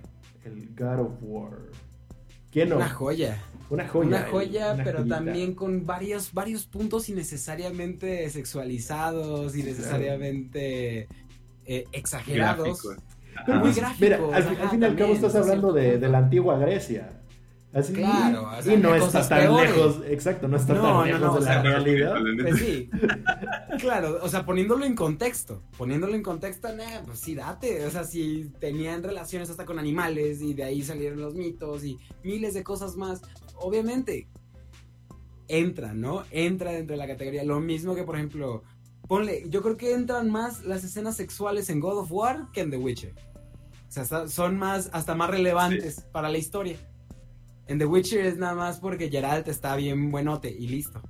[0.45, 1.59] el God of War.
[2.51, 2.77] ¿Quién no?
[2.77, 3.43] Una joya.
[3.69, 4.09] Una joya.
[4.09, 11.09] Una joya, pero también con varios, varios puntos innecesariamente sexualizados, innecesariamente
[11.67, 12.83] eh, exagerados.
[13.47, 14.01] muy gráficos.
[14.01, 17.24] Mira, al, fin y al cabo estás hablando de, de, la antigua Grecia.
[17.75, 22.15] Así, claro, y no está tan lejos, exacto, no está tan lejos de la realidad.
[22.41, 22.89] Pues sí,
[23.81, 26.69] claro, o sea, poniéndolo en contexto, poniéndolo en contexto,
[27.05, 31.21] pues sí, date, o sea, si tenían relaciones hasta con animales y de ahí salieron
[31.21, 33.23] los mitos y miles de cosas más,
[33.57, 34.29] obviamente
[35.49, 36.23] entra, ¿no?
[36.31, 38.63] Entra dentro de la categoría, lo mismo que, por ejemplo,
[39.09, 42.71] ponle, yo creo que entran más las escenas sexuales en God of War que en
[42.71, 43.15] The Witcher.
[43.89, 46.77] O sea, son más, hasta más relevantes para la historia.
[47.67, 51.01] En The Witcher es nada más porque Geralt está bien buenote y listo.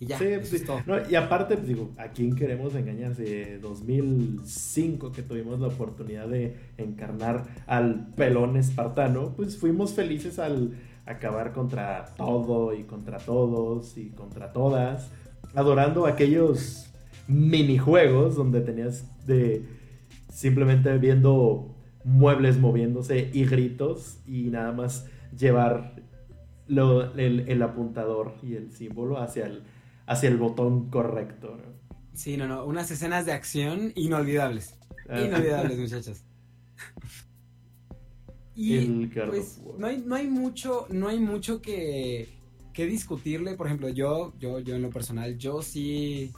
[0.00, 0.18] Y ya.
[0.18, 0.64] Sí, sí.
[1.10, 3.58] y aparte, pues, digo, ¿a quién queremos engañarse?
[3.58, 10.72] 2005 que tuvimos la oportunidad de encarnar al pelón espartano, pues fuimos felices al
[11.04, 15.10] acabar contra todo y contra todos y contra todas,
[15.54, 16.86] adorando aquellos
[17.28, 19.64] minijuegos donde tenías de
[20.32, 26.02] simplemente viendo muebles moviéndose y gritos y nada más llevar
[26.68, 29.62] el, apuntador y el símbolo hacia el,
[30.06, 31.58] hacia el botón correcto.
[32.12, 34.78] Sí, no, no, unas escenas de acción inolvidables.
[35.08, 35.20] Ah.
[35.20, 36.24] Inolvidables, muchachos.
[38.62, 42.28] Y pues, no hay, no hay mucho, no hay mucho que,
[42.74, 43.54] que discutirle.
[43.54, 46.30] Por ejemplo, yo, yo, yo en lo personal, yo sí,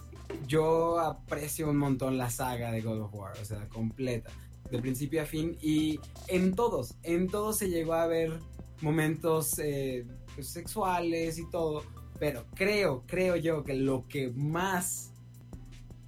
[0.46, 4.30] yo aprecio un montón la saga de God of War, o sea, completa,
[4.70, 5.56] de principio a fin.
[5.60, 8.38] Y en todos, en todos se llegó a ver
[8.80, 11.84] momentos eh, pues, sexuales y todo,
[12.18, 15.12] pero creo, creo yo que lo que más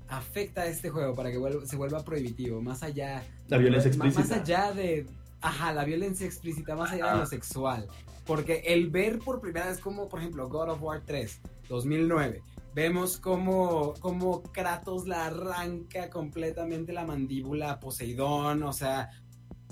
[0.08, 3.24] afecta a este juego para que se vuelva prohibitivo, más allá...
[3.48, 4.20] La violencia explícita.
[4.20, 5.06] Más allá de...
[5.40, 7.86] Ajá, la violencia explícita, más allá de lo sexual.
[8.24, 12.42] Porque el ver por primera vez como, por ejemplo, God of War 3, 2009,
[12.74, 19.10] vemos como, como Kratos la arranca completamente la mandíbula a Poseidón, o sea,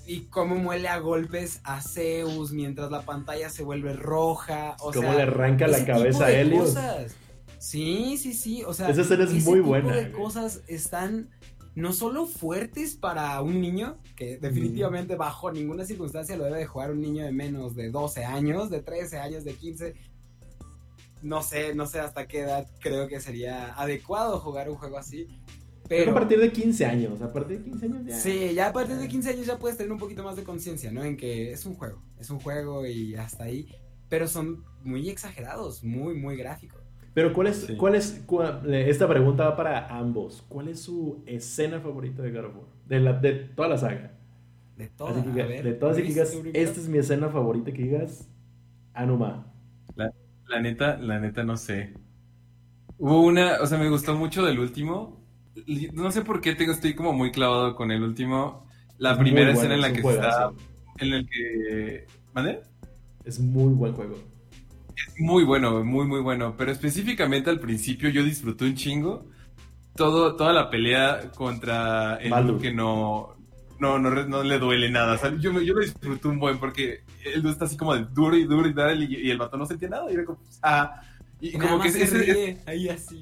[0.06, 4.76] y cómo muele a golpes a Zeus mientras la pantalla se vuelve roja.
[4.80, 6.76] O cómo le arranca la cabeza a Helios.
[7.58, 8.64] Sí, sí, sí.
[8.64, 9.92] O sea, esa escena es muy buena.
[9.92, 11.30] Tipo de cosas están
[11.74, 16.90] no solo fuertes para un niño, que definitivamente bajo ninguna circunstancia lo debe de jugar
[16.90, 19.94] un niño de menos de 12 años, de 13 años, de 15.
[21.22, 25.28] No sé, no sé hasta qué edad creo que sería adecuado jugar un juego así.
[25.88, 28.18] Pero a partir de 15 años, a partir de 15 años ya.
[28.18, 30.90] Sí, ya a partir de 15 años ya puedes tener un poquito más de conciencia,
[30.90, 31.04] ¿no?
[31.04, 33.68] En que es un juego, es un juego y hasta ahí.
[34.08, 36.82] Pero son muy exagerados, muy, muy gráficos.
[37.14, 38.22] Pero ¿cuál es, cuál es,
[38.66, 40.42] esta pregunta va para ambos.
[40.48, 42.66] ¿Cuál es su escena favorita de God of War?
[42.86, 44.12] De, la, de toda la saga.
[44.76, 48.28] De todas, de todas y que digas, esta es mi escena favorita, que digas,
[48.94, 49.52] Anuma.
[49.94, 50.10] La,
[50.52, 51.94] la neta, la neta no sé.
[52.98, 55.22] Hubo una, o sea, me gustó mucho del último,
[55.92, 58.66] no sé por qué tengo, estoy como muy clavado con el último.
[58.98, 60.52] La primera escena en la que está.
[60.98, 62.06] En el que.
[62.32, 62.60] ¿Vale?
[63.24, 64.16] Es muy buen juego.
[64.96, 66.54] Es muy bueno, muy, muy bueno.
[66.56, 69.26] Pero específicamente al principio yo disfruté un chingo.
[69.96, 73.36] Todo, toda la pelea contra el que no,
[73.82, 75.18] no, no, le duele nada.
[75.38, 78.68] yo, yo lo disfruté un buen porque él está así como de duro y duro
[78.68, 80.10] y tal, y, el vato no sentía nada.
[80.10, 81.02] Y era como, ah,
[81.40, 83.20] y, como que se ahí así.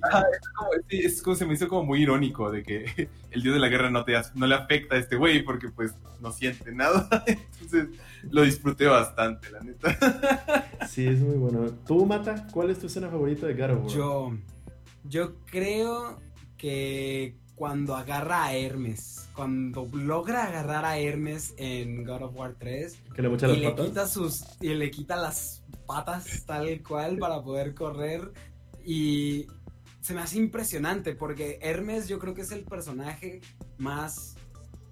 [0.90, 3.90] es, como, se me hizo como muy irónico de que el dios de la guerra
[3.90, 7.08] no te no le afecta a este güey porque pues no siente nada.
[7.26, 7.88] Entonces
[8.30, 10.66] lo disfruté bastante, la neta.
[10.86, 11.70] Sí, es muy bueno.
[11.86, 12.46] ¿Tú, Mata?
[12.52, 14.36] ¿Cuál es tu escena favorita de God Yo,
[15.04, 16.20] yo creo
[16.56, 22.98] que cuando agarra a Hermes, cuando logra agarrar a Hermes en God of War 3
[23.14, 27.74] ¿Que le y le quita sus y le quita las patas tal cual para poder
[27.74, 28.32] correr
[28.82, 29.46] y
[30.00, 33.42] se me hace impresionante porque Hermes yo creo que es el personaje
[33.76, 34.36] más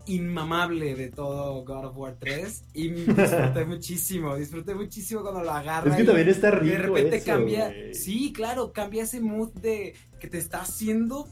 [0.05, 5.91] inmamable de todo God of War 3 y disfruté muchísimo, disfruté muchísimo cuando lo agarra.
[5.91, 6.77] Es que también está rico.
[6.77, 11.29] De repente cambia, sí, claro, cambia ese mood de que te está haciendo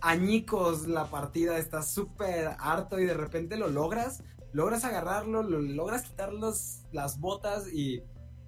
[0.00, 6.02] añicos la partida, estás súper harto y de repente lo logras, logras agarrarlo, lo, logras
[6.02, 8.02] quitar las botas y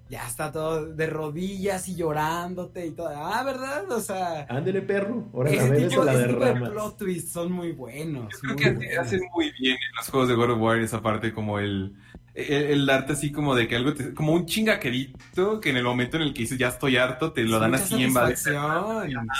[0.09, 3.09] ya está todo de rodillas y llorándote y todo.
[3.09, 3.89] Ah, ¿verdad?
[3.91, 4.45] O sea.
[4.49, 5.27] Ándele, perro.
[5.33, 6.69] Ahora la ves la derramas.
[6.69, 8.31] plot twists son muy buenos.
[8.47, 11.33] Yo creo que hacen muy bien en los juegos de God of War esa parte
[11.33, 11.95] como el.
[12.35, 16.17] El, darte así como de que algo te, como un chingaquerito que en el momento
[16.17, 18.55] en el que dices ya estoy harto te lo dan así en base.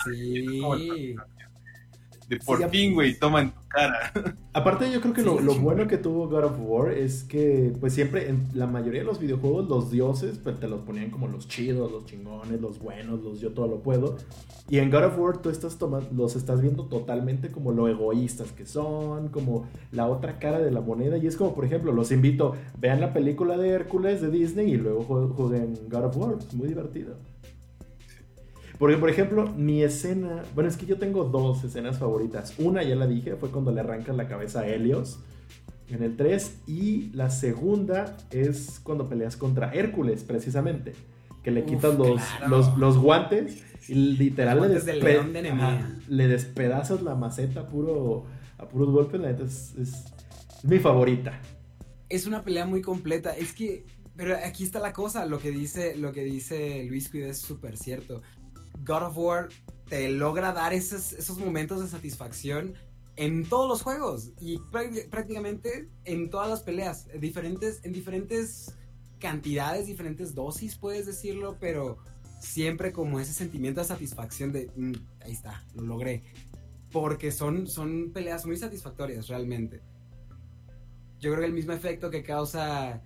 [0.06, 1.15] Sí
[2.46, 4.12] por fin, güey, toma en tu cara.
[4.54, 8.30] Aparte, yo creo que lo, bueno que tuvo God of War es que, pues siempre,
[8.30, 11.91] en la mayoría de los videojuegos, los dioses, pues te los ponían como los chidos,
[11.91, 14.17] los chingones, los buenos, los yo todo lo puedo.
[14.69, 18.52] Y en God of War tú estás tomando, los estás viendo totalmente como lo egoístas
[18.52, 21.17] que son, como la otra cara de la moneda.
[21.17, 24.78] Y es como, por ejemplo, los invito, vean la película de Hércules de Disney y
[24.78, 25.04] luego
[25.36, 26.36] jueguen God of War.
[26.39, 27.15] Es muy divertido.
[28.84, 30.43] Porque, por ejemplo, mi escena.
[30.54, 32.54] Bueno, es que yo tengo dos escenas favoritas.
[32.58, 35.19] Una, ya la dije, fue cuando le arrancas la cabeza a Helios
[35.88, 36.63] en el 3.
[36.67, 40.91] Y la segunda es cuando peleas contra Hércules, precisamente.
[41.43, 44.60] Que le quitas los, los, guantes y literal
[46.10, 48.26] le, despedazas la maceta puro,
[48.58, 49.22] a puros golpes.
[49.22, 50.04] La neta es, es,
[50.63, 51.39] mi favorita.
[52.10, 53.32] Es una pelea muy completa.
[53.32, 57.30] Es que pero aquí está la cosa, lo que dice, lo que dice Luis Cuida
[57.30, 58.22] es súper cierto.
[58.83, 59.49] God of War
[59.88, 62.73] te logra dar esos, esos momentos de satisfacción
[63.15, 64.57] en todos los juegos y
[65.12, 68.75] prácticamente en todas las peleas, diferentes, en diferentes
[69.19, 71.97] cantidades, diferentes dosis, puedes decirlo, pero
[72.39, 76.23] siempre como ese sentimiento de satisfacción de, mm, ahí está, lo logré.
[76.91, 79.81] Porque son, son peleas muy satisfactorias realmente.
[81.19, 83.01] Yo creo que el mismo efecto que causa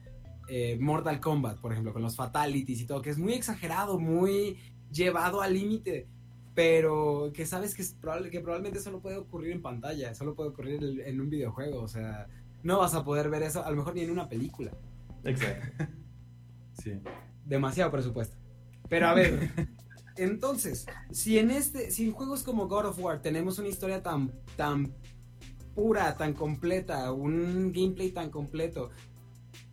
[0.47, 4.57] eh, Mortal Kombat, por ejemplo, con los fatalities y todo, que es muy exagerado, muy
[4.91, 6.07] llevado al límite,
[6.55, 10.49] pero que sabes que, es probable, que probablemente solo puede ocurrir en pantalla, solo puede
[10.49, 12.27] ocurrir en un videojuego, o sea,
[12.63, 14.71] no vas a poder ver eso, a lo mejor ni en una película.
[15.23, 15.85] Exacto.
[16.81, 16.99] sí.
[17.45, 18.35] Demasiado presupuesto.
[18.89, 19.51] Pero a ver,
[20.17, 24.31] entonces, si en este, si en juegos como God of War tenemos una historia tan,
[24.55, 24.93] tan
[25.75, 28.89] pura, tan completa, un gameplay tan completo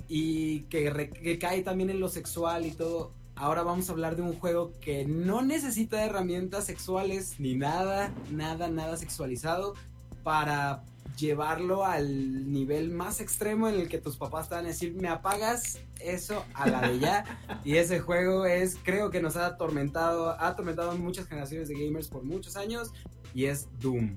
[0.06, 4.22] y que, que cae también en lo sexual y todo, ahora vamos a hablar de
[4.22, 9.74] un juego que no necesita herramientas sexuales ni nada, nada, nada sexualizado
[10.22, 10.84] para
[11.16, 15.08] llevarlo al nivel más extremo en el que tus papás te van a decir, me
[15.08, 17.24] apagas eso a la de ya.
[17.64, 22.08] y ese juego es, creo que nos ha atormentado, ha atormentado muchas generaciones de gamers
[22.08, 22.92] por muchos años
[23.34, 24.16] y es Doom.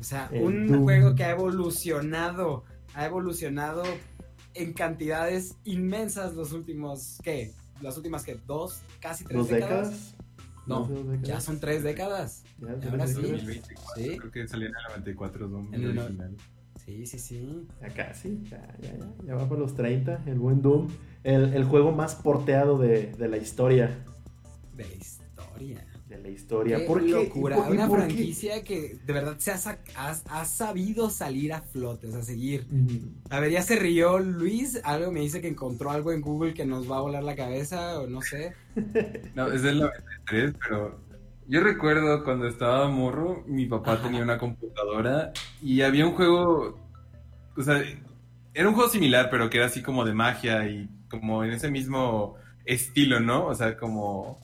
[0.00, 3.82] O sea, un juego que ha evolucionado, ha evolucionado
[4.54, 7.52] en cantidades inmensas los últimos, ¿qué?
[7.80, 10.14] Las últimas que dos, casi tres décadas?
[10.66, 10.88] No,
[11.22, 12.44] ya son tres décadas.
[12.60, 13.22] Ya, Ahora sí.
[13.96, 14.16] sí.
[14.18, 16.36] Creo que salió en el 94 Doom en el original.
[16.84, 17.66] Sí, sí, sí.
[17.80, 20.88] Ya casi, ya, ya, ya, ya va por los 30, el buen Doom.
[21.24, 24.04] El, el juego más porteado de, de la historia.
[24.74, 25.87] De la historia
[26.28, 26.78] la historia.
[26.78, 27.58] Qué ¿Por locura.
[27.58, 32.66] Una franquicia que de verdad se ha, sabido salir a flotes, a seguir.
[33.30, 34.80] A ver, ya se rió Luis.
[34.84, 37.98] Algo me dice que encontró algo en Google que nos va a volar la cabeza,
[38.00, 38.54] o no sé.
[39.34, 41.00] no, es del 93, pero
[41.46, 46.78] yo recuerdo cuando estaba morro, mi papá tenía una computadora y había un juego.
[47.56, 47.82] O sea,
[48.54, 51.70] era un juego similar, pero que era así como de magia y como en ese
[51.70, 53.46] mismo estilo, ¿no?
[53.46, 54.38] O sea, como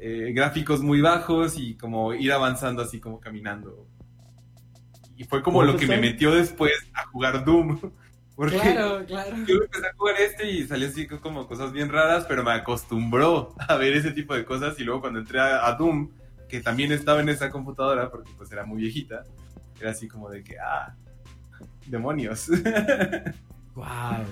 [0.00, 3.86] eh, gráficos muy bajos y como ir avanzando así como caminando.
[5.16, 7.78] Y fue como lo que me metió después a jugar Doom.
[8.36, 9.36] Porque claro, claro.
[9.48, 13.52] yo empecé a jugar este y salió así como cosas bien raras, pero me acostumbró
[13.58, 14.78] a ver ese tipo de cosas.
[14.78, 16.12] Y luego cuando entré a, Doom,
[16.48, 19.24] que también estaba en esa computadora, porque pues era muy viejita,
[19.80, 20.94] era así como de que, ah,
[21.86, 22.48] demonios.
[23.74, 24.24] wow.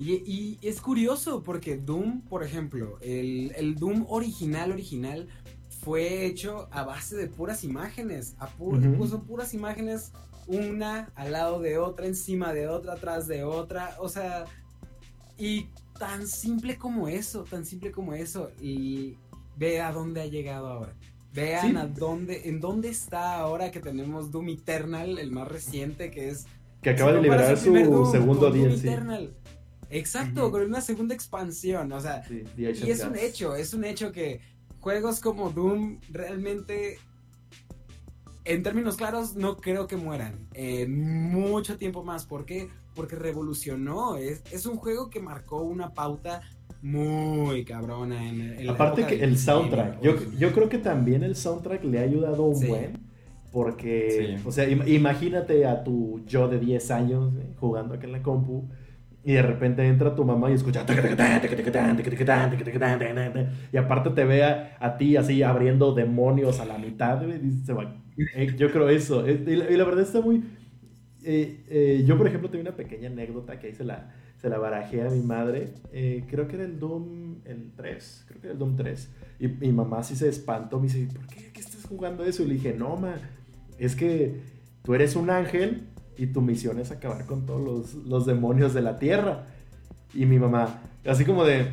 [0.00, 5.28] Y, es curioso porque Doom, por ejemplo, el, Doom original, original,
[5.80, 8.36] fue hecho a base de puras imágenes.
[8.38, 10.12] A Puso puras imágenes,
[10.46, 13.96] una al lado de otra, encima de otra, atrás de otra.
[13.98, 14.44] O sea,
[15.36, 15.66] y
[15.98, 18.50] tan simple como eso, tan simple como eso.
[18.60, 19.16] Y
[19.56, 20.94] ve a dónde ha llegado ahora.
[21.34, 26.28] Vean a dónde, en dónde está ahora que tenemos Doom Eternal, el más reciente, que
[26.28, 26.46] es.
[26.82, 27.72] Que acaba de liberar su
[28.10, 29.30] segundo DLC.
[29.90, 32.22] Exacto, con una segunda expansión, o sea,
[32.56, 34.40] y es un hecho, es un hecho que
[34.80, 36.98] juegos como Doom realmente,
[38.44, 40.46] en términos claros, no creo que mueran
[40.88, 42.26] mucho tiempo más.
[42.26, 42.68] ¿Por qué?
[42.94, 46.40] Porque revolucionó, es, es un juego que marcó una pauta
[46.82, 51.98] muy cabrona en, Aparte que el soundtrack, yo, yo, creo que también el soundtrack le
[51.98, 52.98] ha ayudado un buen
[53.50, 58.22] Porque, o sea, imagínate a tu yo de 10 años eh, jugando acá en la
[58.22, 58.68] compu
[59.28, 60.86] y de repente entra tu mamá y escucha
[63.70, 67.20] y aparte te ve a, ti así abriendo demonios a la mitad
[68.56, 70.42] yo creo eso y la, verdad está muy
[72.06, 75.10] yo por ejemplo tengo una pequeña anécdota que ahí se la, se la barajé a
[75.10, 75.74] mi madre
[76.30, 79.10] creo que era el Doom el 3 creo que era el Doom 3
[79.40, 82.44] y mi mamá sí se espantó me dice ¿por qué, ¿Qué estás jugando eso?
[82.44, 83.16] y le dije no ma
[83.78, 84.40] es que
[84.82, 85.82] tú eres un ángel
[86.18, 89.46] y tu misión es acabar con todos los, demonios de la tierra.
[90.12, 91.62] Y mi mamá, así como de...
[91.62, 91.66] Mm,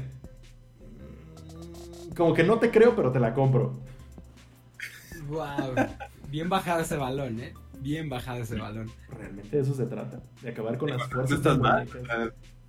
[2.15, 3.79] como que no te creo, pero te la compro.
[5.27, 5.73] Wow.
[6.29, 7.53] Bien bajado ese balón, ¿eh?
[7.79, 8.91] Bien bajado ese balón.
[9.09, 11.39] Realmente de eso se trata, de acabar con las fuerzas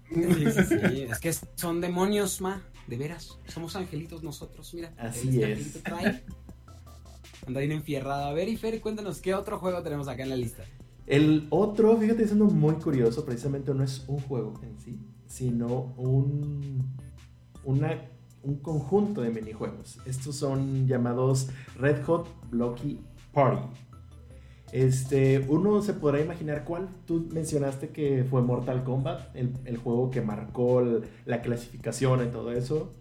[0.08, 1.02] Sí, sí, sí.
[1.02, 2.62] Es que son demonios, ma.
[2.86, 3.38] De veras.
[3.48, 4.92] Somos angelitos nosotros, mira.
[4.96, 5.82] Así es.
[7.46, 8.26] Anda bien enfierrado.
[8.26, 10.64] A ver, y Fer, cuéntanos qué otro juego tenemos acá en la lista.
[11.06, 16.82] El otro, fíjate, siendo muy curioso, precisamente no es un juego en sí, sino un,
[17.64, 19.98] un conjunto de minijuegos.
[20.04, 23.00] Estos son llamados Red Hot Blocky
[23.32, 23.68] Party.
[24.72, 26.88] Este, uno se podrá imaginar cuál.
[27.06, 30.82] Tú mencionaste que fue Mortal Kombat, el, juego que marcó
[31.24, 32.92] la clasificación y todo eso.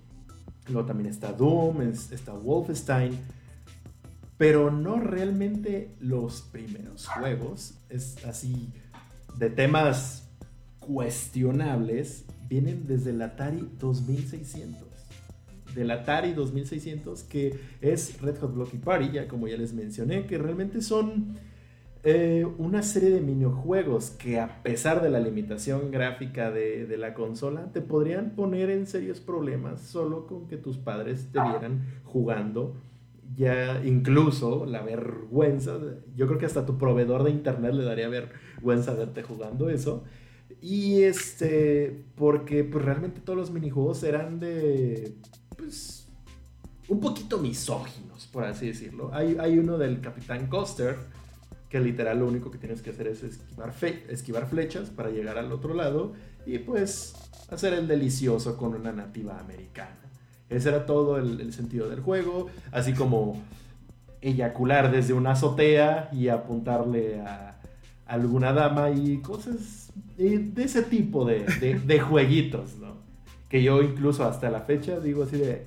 [0.68, 3.20] Luego también está Doom, está Wolfenstein
[4.38, 8.74] pero no realmente los primeros juegos, es así,
[9.38, 10.30] de temas
[10.80, 14.84] cuestionables, vienen desde el Atari 2600.
[15.74, 20.38] Del Atari 2600, que es Red Hot Blocky Party, ya como ya les mencioné, que
[20.38, 21.36] realmente son
[22.04, 27.14] eh, una serie de minijuegos que a pesar de la limitación gráfica de, de, la
[27.14, 32.76] consola, te podrían poner en serios problemas solo con que tus padres te vieran jugando
[33.36, 35.78] ya incluso la vergüenza,
[36.16, 40.04] yo creo que hasta tu proveedor de internet le daría vergüenza verte jugando eso.
[40.62, 45.16] Y este, porque pues realmente todos los minijuegos eran de,
[45.58, 46.08] pues,
[46.88, 49.10] un poquito misóginos, por así decirlo.
[49.14, 50.96] Hay, hay uno del Capitán Coster,
[51.70, 53.74] que literal lo único que tienes que hacer es esquivar,
[54.10, 56.14] esquivar flechas para llegar al otro lado
[56.46, 57.16] y pues
[57.50, 60.05] hacer el delicioso con una nativa americana.
[60.50, 63.42] Ese era todo el, sentido del juego, así como
[64.22, 67.60] eyacular desde una azotea y apuntarle a,
[68.06, 72.96] alguna dama y cosas de, ese tipo de, jueguitos, ¿no?
[73.50, 75.66] Que yo incluso hasta la fecha digo así de...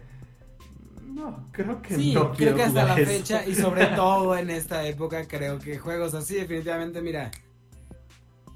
[1.06, 4.86] No, creo que sí, no creo que hasta la fecha y sobre todo en esta
[4.86, 7.32] época creo que juegos así definitivamente, mira,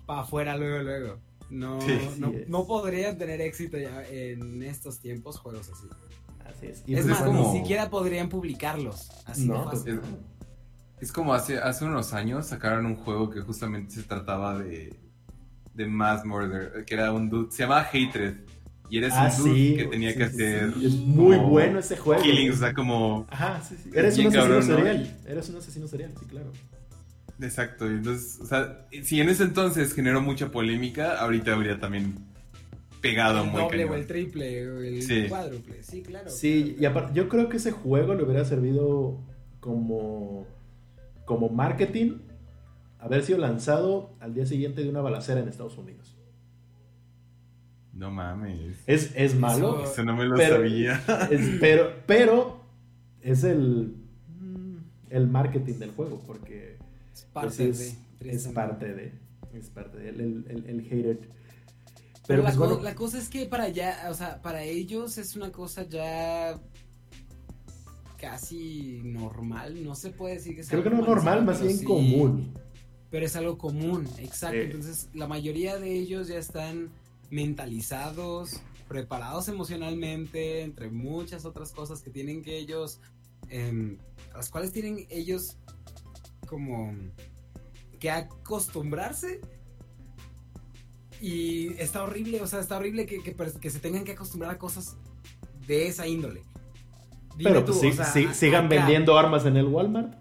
[0.06, 1.18] para afuera luego, luego.
[1.52, 1.78] No,
[2.18, 5.86] no, no podrían tener éxito ya en estos tiempos juegos así.
[6.66, 6.82] es.
[6.86, 9.10] Pues más, ni siquiera podrían publicarlos.
[9.26, 9.84] Así no, pues,
[10.98, 14.98] es, como hace, hace unos años sacaron un juego que justamente se trataba de,
[15.74, 18.36] de mass murder, que era un dude, se llamaba Hatred.
[18.88, 20.72] Y eres ah, un dude que tenía que hacer.
[20.82, 22.22] Es muy bueno ese juego.
[22.22, 23.26] Killing, o sea, como.
[23.30, 23.90] Ajá, sí, sí.
[23.94, 25.18] Eres un asesino serial.
[25.26, 26.50] Eres un asesino serial, sí, claro.
[27.40, 32.14] Exacto, entonces, o sea, si en ese entonces generó mucha polémica, ahorita habría también
[33.00, 36.30] pegado el muy doble o el triple o el cuádruple, sí, claro.
[36.30, 39.18] Sí, y aparte, yo creo que ese juego le hubiera servido
[39.60, 40.46] como,
[41.24, 42.18] como marketing
[43.02, 46.16] haber sido lanzado al día siguiente de una balacera en Estados Unidos.
[47.92, 48.82] No mames.
[48.86, 49.84] Es, es malo.
[49.84, 51.02] Eso, no me lo sabía.
[51.60, 52.64] pero, pero
[53.20, 53.96] es el,
[55.10, 56.71] el marketing del juego, porque
[57.12, 57.94] es parte de.
[58.20, 59.12] Es parte de.
[59.53, 60.09] Es parte de.
[60.09, 61.29] El, el, el, hater.
[62.27, 65.83] Pero, pues la, cosa es que para ya, o sea, para ellos es una cosa
[65.83, 66.61] ya
[68.16, 72.55] casi normal, no se puede decir que sea Creo que no normal, más bien común.
[73.11, 74.57] Pero es algo común, exacto.
[74.57, 76.90] Entonces, la mayoría de ellos ya están
[77.31, 83.01] mentalizados, preparados emocionalmente, entre muchas otras cosas que tienen que ellos,
[83.48, 83.98] eh,
[84.35, 85.57] las cuales tienen ellos
[86.52, 86.94] como
[87.98, 89.40] que acostumbrarse.
[91.18, 94.96] Y está horrible, o sea, está horrible que, que, se tengan que acostumbrar a cosas
[95.66, 96.42] de esa índole.
[97.42, 97.81] Pero pues
[98.35, 100.14] sigan vendiendo armas en el Walmart.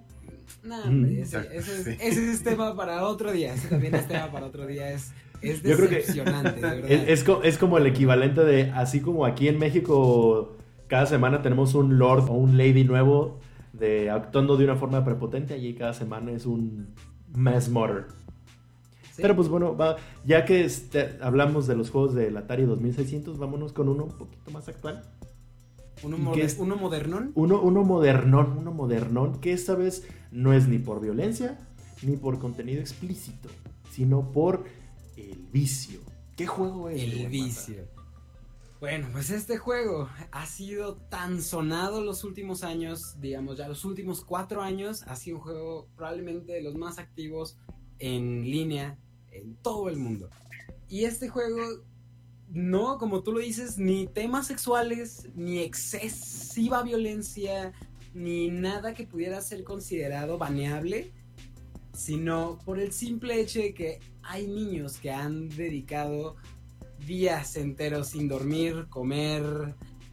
[0.64, 1.06] No, mm.
[1.18, 3.54] ese, es, tema para otro día.
[3.54, 4.92] Ese también es tema para otro día.
[4.92, 6.62] Es, es decepcionante,
[7.12, 10.56] Es, es, como el equivalente de, así como aquí en México,
[10.88, 13.40] cada semana tenemos un lord o un lady nuevo
[14.12, 16.94] actuando de una forma prepotente, allí cada semana es un
[17.34, 18.06] mass murder.
[19.18, 23.74] Pero pues bueno, va, ya que este, hablamos de los juegos del Atari 2600, vámonos
[23.74, 25.04] con uno un poquito más actual.
[26.04, 26.18] Uno,
[26.58, 27.32] uno modernón.
[27.36, 31.60] Uno, uno modernón, uno modernón, que esta vez no es ni por violencia,
[32.02, 33.50] ni por contenido explícito,
[33.92, 34.64] sino por
[35.18, 36.00] el vicio.
[36.36, 37.02] ¿Qué juego es?
[37.02, 38.01] El vicio.
[38.82, 44.26] Bueno, pues este juego ha sido tan sonado los últimos años, digamos ya los últimos
[44.26, 47.60] cuatro años, ha sido un juego probablemente de los más activos
[48.00, 48.98] en línea
[49.30, 50.32] en todo el mundo.
[50.90, 51.60] Y este juego,
[52.50, 57.74] no, como tú lo dices, ni temas sexuales, ni excesiva violencia,
[58.16, 61.14] ni nada que pudiera ser considerado baneable,
[61.94, 66.36] sino por el simple hecho de que hay niños que han dedicado
[67.06, 69.44] días enteros sin dormir, comer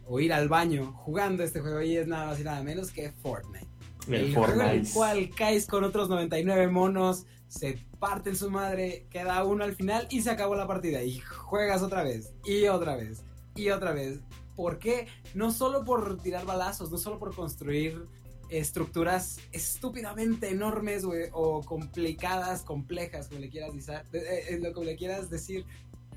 [0.07, 3.13] o ir al baño jugando este juego y es nada más y nada menos que
[3.13, 3.67] Fortnite.
[4.09, 9.45] El, juego en el cual caes con otros 99 monos, se parten su madre, queda
[9.45, 13.23] uno al final y se acabó la partida y juegas otra vez y otra vez
[13.55, 14.21] y otra vez.
[14.57, 15.07] ¿Por qué?
[15.35, 18.07] No solo por tirar balazos, no solo por construir
[18.49, 24.97] estructuras estúpidamente enormes o complicadas, complejas, como le quieras decir, eh, eh, lo que le
[24.97, 25.67] quieras decir,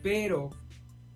[0.02, 0.50] pero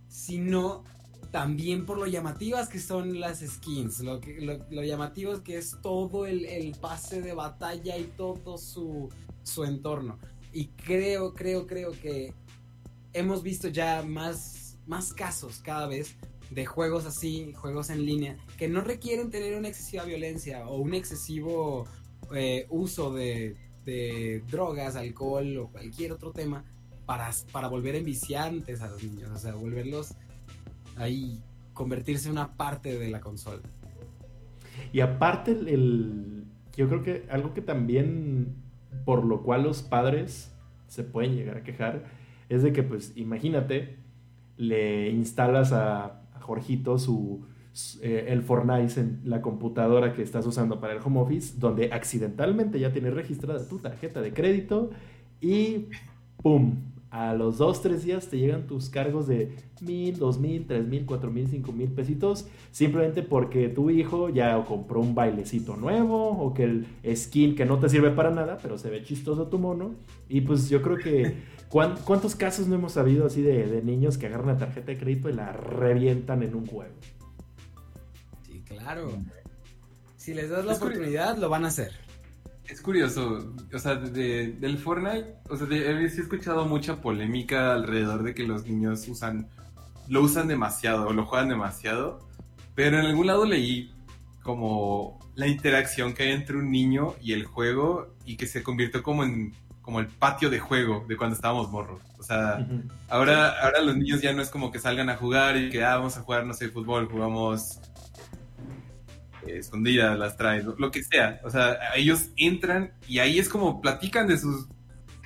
[0.08, 0.84] sino
[1.32, 6.26] también por lo llamativas que son las skins, lo, que, lo, llamativos que es todo
[6.26, 9.10] el, pase de batalla y todo su,
[9.44, 10.18] su entorno.
[10.54, 12.34] Y creo, creo, creo que
[13.12, 16.16] hemos visto ya más, más casos cada vez
[16.52, 20.94] de juegos así, juegos en línea, que no requieren tener una excesiva violencia o un
[20.94, 21.86] excesivo
[22.34, 23.58] eh, uso de
[24.50, 26.64] drogas, alcohol o cualquier otro tema,
[27.06, 30.16] para, para volver enviciantes a los niños, o sea, volverlos
[30.98, 31.42] ahí,
[31.74, 33.62] convertirse en una parte de la consola.
[34.92, 36.46] Y aparte, el,
[36.76, 38.56] yo creo que algo que también,
[39.06, 40.54] por lo cual los padres
[40.88, 42.06] se pueden llegar a quejar,
[42.50, 43.98] es de que, pues, imagínate,
[44.58, 47.46] le instalas a, a Jorgito su,
[48.02, 52.80] eh, el Fortnite en la computadora que estás usando para el home office, donde accidentalmente
[52.80, 54.92] ya tienes registrada tu tarjeta de crédito
[55.42, 55.88] y
[56.42, 56.76] ¡pum!
[57.16, 61.06] A los dos, tres días te llegan tus cargos de mil, dos mil, tres mil,
[61.06, 66.54] cuatro mil, cinco mil pesitos, simplemente porque tu hijo ya compró un bailecito nuevo o
[66.54, 69.96] que el skin que no te sirve para nada, pero se ve chistoso tu mono.
[70.28, 71.38] Y pues yo creo que,
[71.70, 75.30] ¿cuántos casos no hemos sabido así de, de niños que agarran la tarjeta de crédito
[75.30, 76.96] y la revientan en un juego?
[78.46, 79.10] Sí, claro.
[80.18, 82.05] Si les das la oportunidad, lo van a hacer
[82.68, 88.34] es curioso, o sea, de, del Fortnite, o sea, he escuchado mucha polémica alrededor de
[88.34, 89.48] que los niños usan,
[90.08, 92.28] lo usan demasiado lo juegan demasiado,
[92.74, 93.92] pero en algún lado leí
[94.44, 99.02] como la interacción que hay entre un niño y el juego y que se convirtió
[99.02, 99.54] como en
[99.86, 102.02] como el patio de juego de cuando estábamos morros.
[102.18, 102.68] O sea,
[103.08, 105.98] ahora, ahora los niños ya no es como que salgan a jugar y que ah,
[105.98, 107.80] vamos a jugar, no sé, fútbol, jugamos
[109.48, 111.40] escondidas, las traes, lo, que sea.
[111.44, 114.68] O sea, ellos entran y ahí es como platican de sus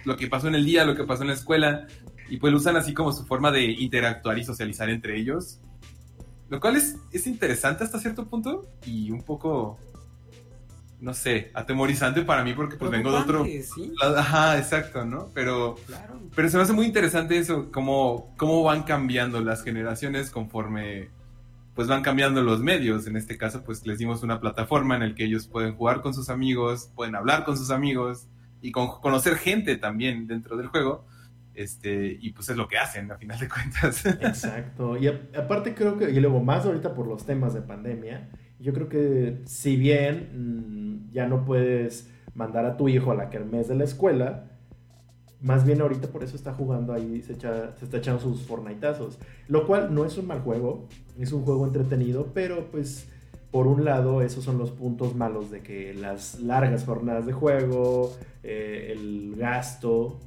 [0.06, 1.88] lo que pasó en el día, lo que pasó en la escuela,
[2.30, 5.60] y pues lo usan así como su forma de interactuar y socializar entre ellos.
[6.50, 9.78] Lo cual es, es interesante hasta cierto punto y un poco,
[11.00, 13.46] no sé, atemorizante para mí porque pues vengo de otro...
[14.18, 15.30] Ajá, exacto, ¿no?
[15.34, 15.76] Pero,
[16.36, 21.10] pero se me hace muy interesante eso, cómo, cómo van cambiando las generaciones conforme
[21.80, 23.08] pues van cambiando los medios.
[23.08, 26.14] En este caso, pues les dimos una plataforma en la que ellos pueden jugar con
[26.14, 28.28] sus amigos, pueden hablar con sus amigos
[28.62, 31.06] y con, conocer gente también dentro del juego.
[31.54, 34.06] Este, y pues es lo que hacen a final de cuentas.
[34.06, 34.98] Exacto.
[34.98, 38.28] Y aparte creo que, y luego más ahorita por los temas de pandemia,
[38.60, 40.32] yo creo que si bien
[41.08, 44.52] mm, ya no puedes mandar a tu hijo a la kermés de la escuela,
[45.42, 49.18] más bien ahorita por eso está jugando ahí, se, está echando sus fornaitazos.
[49.48, 50.86] Lo cual no es un mal juego,
[51.18, 53.08] es un juego entretenido, pero pues
[53.52, 58.14] por un lado esos son los puntos malos de que las largas jornadas de juego,
[58.44, 60.20] eh, el gasto,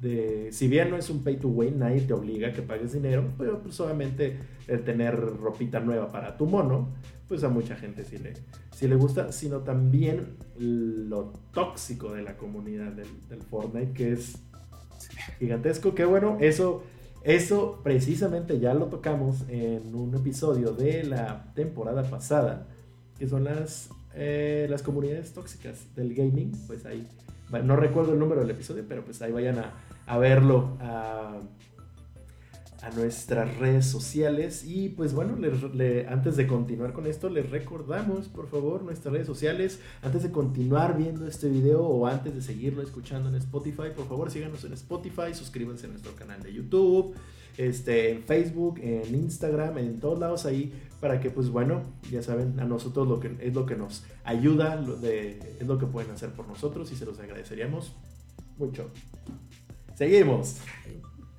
[0.00, 3.32] si bien no es un pay to win, nadie te obliga a que pagues dinero,
[3.38, 4.38] pero pues obviamente
[4.68, 6.88] el tener ropita nueva para tu mono,
[7.28, 8.34] pues a mucha gente sí le,
[8.74, 14.38] sí le gusta, sino también lo tóxico de la comunidad del, Fortnite, que es
[15.38, 16.84] gigantesco, que bueno, eso,
[17.24, 22.66] eso precisamente ya lo tocamos en un episodio de la temporada pasada,
[23.18, 27.08] que son las, eh, las comunidades tóxicas del gaming, pues ahí,
[27.64, 29.72] no recuerdo el número del episodio, pero pues ahí vayan a,
[30.06, 31.40] a verlo, a
[32.94, 34.64] nuestras redes sociales.
[34.64, 35.36] Y pues bueno,
[36.08, 39.80] antes de continuar con esto, les recordamos, por favor, nuestras redes sociales.
[40.02, 44.30] Antes de continuar viendo este video o antes de seguirlo escuchando en Spotify, por favor,
[44.30, 47.14] síganos en Spotify, suscríbanse a nuestro canal de YouTube.
[47.56, 51.80] Este, en Facebook, en Instagram, en todos lados ahí, para que pues bueno,
[52.10, 54.84] ya saben, a nosotros lo que es lo que nos ayuda,
[55.58, 57.96] es lo que pueden hacer por nosotros y se los agradeceríamos
[58.58, 58.90] mucho.
[59.96, 60.58] Seguimos.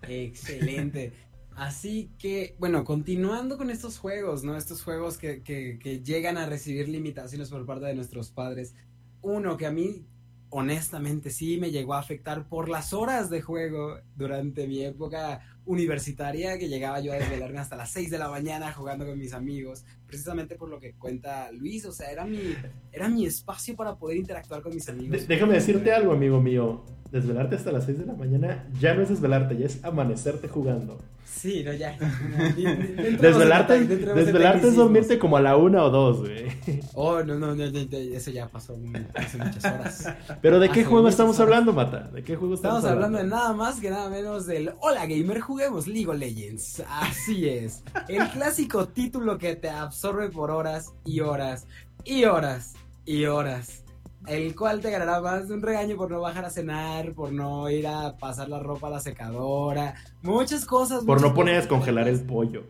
[0.02, 1.14] Excelente.
[1.56, 4.58] Así que, bueno, continuando con estos juegos, ¿no?
[4.58, 8.74] Estos juegos que, que, llegan a recibir limitaciones por parte de nuestros padres.
[9.22, 10.06] Uno que a mí,
[10.50, 16.58] honestamente, sí me llegó a afectar por las horas de juego durante mi época universitaria,
[16.58, 19.86] que llegaba yo a desvelarme hasta las 6 de la mañana jugando con mis amigos,
[20.06, 22.56] precisamente por lo que cuenta Luis, o sea, era mi,
[22.92, 25.28] era mi espacio para poder interactuar con mis amigos.
[25.28, 29.10] déjame decirte algo, amigo mío desvelarte hasta las 6 de la mañana ya no es
[29.10, 30.98] desvelarte, ya es amanecerte jugando.
[31.28, 31.96] Sí, no, ya.
[33.20, 36.48] desvelarte desvelarte es dormirte como a la 1 o 2, güey.
[36.94, 38.76] Oh, no, no, no, eso ya pasó
[39.14, 40.08] hace muchas horas.
[40.42, 42.10] Pero ¿de qué juego estamos hablando, Mata?
[42.14, 43.18] ¿De qué juego estamos, estamos hablando?
[43.20, 46.84] de nada más que nada menos del Hola Gamer, juguemos League of Legends.
[46.90, 47.84] Así es.
[48.08, 51.68] El clásico título que te absorbe por horas y horas
[52.04, 52.74] y horas
[53.06, 53.84] y horas
[54.28, 57.70] el cual te ganará más de un regaño por no bajar a cenar, por no
[57.70, 61.04] ir a pasar la ropa a la secadora, muchas cosas.
[61.04, 62.64] Por no poner a descongelar el pollo.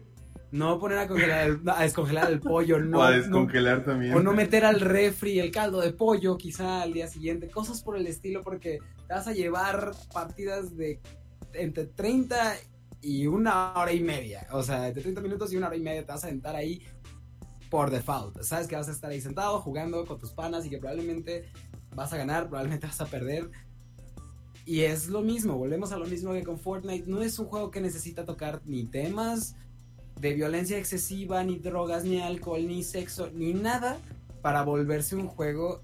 [0.50, 3.04] No poner a, congelar el, a descongelar el pollo, no.
[3.04, 4.14] a descongelar también.
[4.14, 7.98] O no meter al refri el caldo de pollo quizá al día siguiente, cosas por
[7.98, 11.02] el estilo porque te vas a llevar partidas de
[11.54, 12.56] entre 30
[13.02, 14.48] y una hora y media.
[14.52, 16.82] O sea, de 30 minutos y una hora y media te vas a sentar ahí
[17.70, 18.42] por default.
[18.42, 21.50] Sabes que vas a estar ahí sentado jugando con tus panas y que probablemente
[21.96, 23.50] vas a ganar, probablemente vas a perder.
[24.66, 27.10] Y es lo mismo, volvemos a lo mismo que con Fortnite.
[27.10, 29.56] No es un juego que necesita tocar ni temas
[30.20, 33.98] de violencia excesiva, ni drogas, ni alcohol, ni sexo, ni nada
[34.42, 35.82] para volverse un juego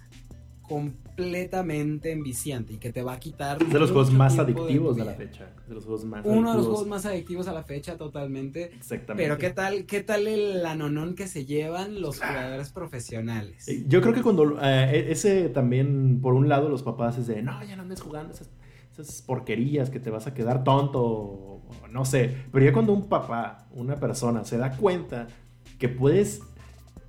[0.64, 3.60] completamente enviciante y que te va a quitar.
[3.60, 5.52] de los juegos más adictivos de, la fecha.
[5.68, 8.72] De los juegos más Uno de los juegos más adictivos a la fecha, totalmente.
[8.76, 9.24] Exactamente.
[9.24, 12.28] Pero ¿qué tal, qué tal el anonón que se llevan los ah.
[12.28, 13.68] jugadores profesionales?
[13.68, 17.28] Eh, yo creo que cuando eh, e, ese también, por un lado, los papás es
[17.28, 18.50] de no, ya no andes jugando esas,
[18.94, 21.62] esas porquerías que te vas a quedar tonto,
[21.92, 22.36] no sé.
[22.52, 25.28] Pero ya cuando un papá, una persona, se da cuenta
[25.78, 26.42] que puedes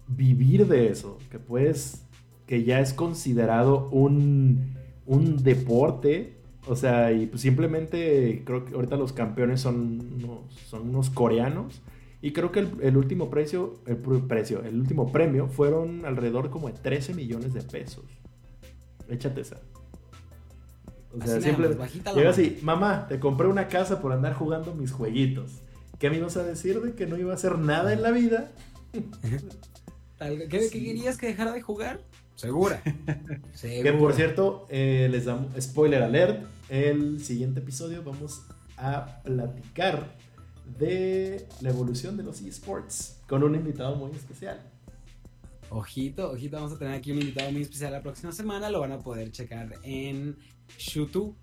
[0.08, 2.03] vivir de eso, que puedes
[2.46, 4.74] que ya es considerado un,
[5.06, 6.34] un deporte.
[6.66, 11.82] O sea, y pues simplemente creo que ahorita los campeones son unos, son unos coreanos.
[12.22, 16.72] Y creo que el, último precio, el precio, el último premio fueron alrededor como de
[16.72, 18.04] 13 millones de pesos.
[19.10, 19.60] Échate esa.
[21.12, 21.68] O sea, siempre
[22.16, 25.60] llega así, mamá, te compré una casa por andar jugando mis jueguitos.
[25.98, 28.50] ¿Qué me ibas a decir de que no iba a hacer nada en la vida?
[28.92, 32.00] ¿Qué, ¿Qué, querías que dejara de jugar?
[32.36, 32.82] Segura.
[33.62, 36.46] Que por cierto, eh, les damos spoiler alert.
[36.68, 38.42] El siguiente episodio vamos
[38.76, 40.16] a platicar
[40.78, 44.60] de la evolución de los esports con un invitado muy especial.
[45.70, 48.70] Ojito, ojito, vamos a tener aquí un invitado muy especial la próxima semana.
[48.70, 50.36] Lo van a poder checar en
[50.78, 51.36] YouTube,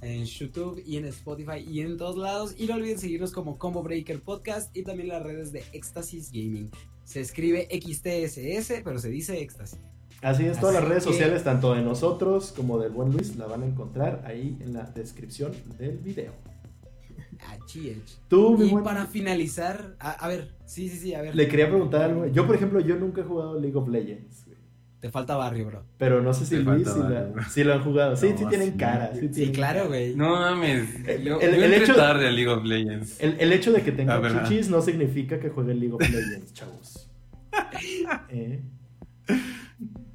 [0.00, 2.54] en YouTube y en Spotify y en todos lados.
[2.58, 6.70] Y no olviden seguirnos como Combo Breaker Podcast y también las redes de Éxtasis Gaming.
[7.04, 9.78] Se escribe XTSS, pero se dice Éxtasis.
[10.22, 13.62] Así es, todas las redes sociales, tanto de nosotros como del buen Luis, la van
[13.62, 16.32] a encontrar ahí en la descripción del video.
[18.28, 21.34] Tú, y para finalizar, a, ver, sí, sí, sí, a ver.
[21.34, 22.26] Le quería preguntar algo.
[22.26, 24.46] Yo, por ejemplo, yo nunca he jugado League of Legends.
[25.00, 25.84] Te falta barrio, bro.
[25.98, 26.88] Pero no sé si Luis
[27.50, 28.14] sí, lo han jugado.
[28.14, 29.12] Sí, sí tienen cara.
[29.32, 30.14] Sí, claro, güey.
[30.14, 30.88] No mames.
[31.24, 33.20] Yo, el, hecho, tarde a League of Legends.
[33.20, 37.10] El, hecho de que tenga chichis no significa que juegue League of Legends, chavos.
[38.28, 38.60] ¿Eh?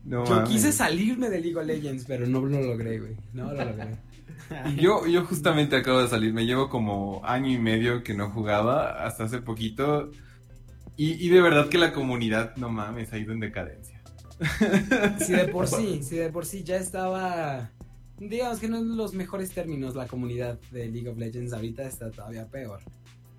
[0.10, 3.16] Yo quise salirme de League of Legends, pero no lo logré, güey.
[3.34, 3.98] No lo logré.
[4.78, 9.06] yo, yo justamente acabo de salir, me llevo como año y medio que no jugaba,
[9.06, 10.12] hasta hace poquito.
[11.00, 14.02] Y, de verdad que la comunidad, no mames, ha ido en decadencia.
[15.20, 17.70] Si de por sí, si de por sí ya estaba,
[18.20, 22.10] digamos que no en los mejores términos la comunidad de League of Legends, ahorita está
[22.10, 22.80] todavía peor.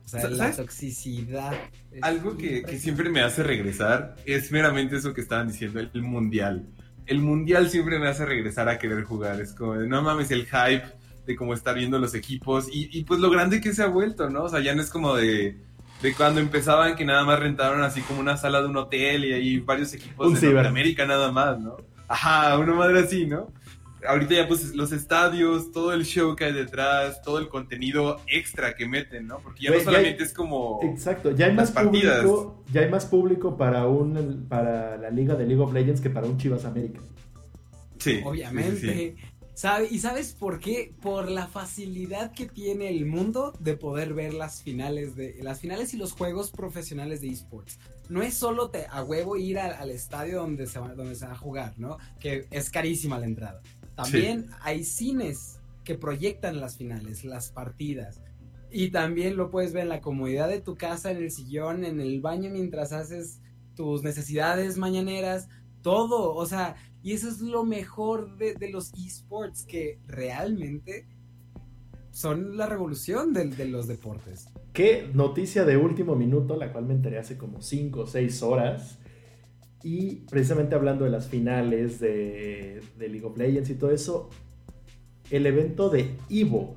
[0.09, 1.53] O sea, la toxicidad.
[2.01, 6.67] Algo que, siempre me hace regresar es meramente eso que estaban diciendo, el, mundial.
[7.05, 9.39] El mundial siempre me hace regresar a querer jugar.
[9.39, 10.85] Es como, no mames, el hype
[11.27, 14.45] de cómo estar viendo los equipos y, pues lo grande que se ha vuelto, ¿no?
[14.45, 15.59] O sea, ya no es como de,
[16.01, 19.35] de cuando empezaban que nada más rentaron así como una sala de un hotel y
[19.35, 21.77] hay varios equipos de América nada más, ¿no?
[22.09, 23.53] Ajá, una madre así, ¿no?
[24.07, 28.75] Ahorita ya pues los estadios, todo el show que hay detrás, todo el contenido extra
[28.75, 29.39] que meten, ¿no?
[29.41, 33.57] Porque ya no solamente es como Exacto, ya hay más público, ya hay más público
[33.57, 37.01] para un para la liga de League of Legends que para un Chivas América.
[37.99, 38.21] Sí.
[38.25, 39.17] Obviamente.
[39.91, 40.95] ¿Y sabes por qué?
[41.03, 45.93] Por la facilidad que tiene el mundo de poder ver las finales de las finales
[45.95, 47.77] y los juegos profesionales de esports.
[48.09, 51.33] No es solo te, a huevo ir al, estadio donde se, va, donde se va
[51.33, 51.99] a jugar, ¿no?
[52.21, 53.61] Que es carísima la entrada.
[53.99, 58.21] También hay cines que proyectan las finales, las partidas.
[58.71, 62.01] Y también lo puedes ver en la comodidad de tu casa, en el sillón, en
[62.01, 63.41] el baño mientras haces
[63.75, 65.49] tus necesidades mañaneras,
[65.83, 66.33] todo.
[66.37, 71.09] O sea, y eso es lo mejor de, los esports, que realmente
[72.13, 74.47] son la revolución de, de, los deportes.
[74.73, 79.01] Qué noticia de último minuto, la cual me enteré hace como 5 o 6 horas.
[79.83, 84.29] Y precisamente hablando de las finales de, de, League of Legends y todo eso,
[85.31, 86.77] el evento de Evo,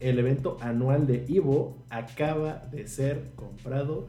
[0.00, 4.06] el evento anual de Evo, acaba de ser comprado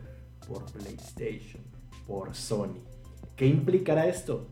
[0.48, 1.62] por PlayStation,
[2.08, 2.80] por Sony.
[3.36, 4.48] ¿Qué implicará esto?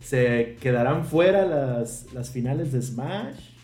[0.00, 3.54] ¿Se quedarán fuera las, las finales de Smash?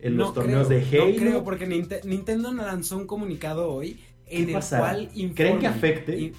[0.00, 1.10] En los torneos de Halo.
[1.10, 1.66] No creo, porque
[2.04, 6.32] Nintendo lanzó un comunicado hoy en el cual ¿Creen que afecte?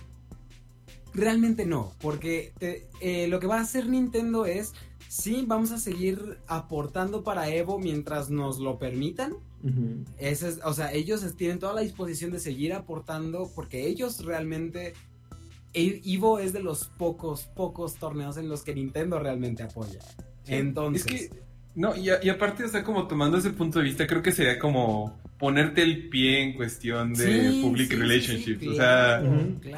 [1.13, 4.73] Realmente no, porque eh, lo que va a hacer Nintendo es,
[5.09, 9.33] sí, vamos a seguir aportando para Evo mientras nos lo permitan.
[10.17, 14.93] es, o sea, ellos tienen toda la disposición de seguir aportando porque ellos realmente
[15.73, 19.99] Evo es de los pocos, pocos torneos en los que Nintendo realmente apoya.
[20.47, 21.05] Entonces.
[21.05, 24.31] Es que, no, y, aparte, o sea, como tomando ese punto de vista, creo que
[24.31, 28.67] sería como ponerte el pie en cuestión de public relationships.
[28.67, 29.23] o sea,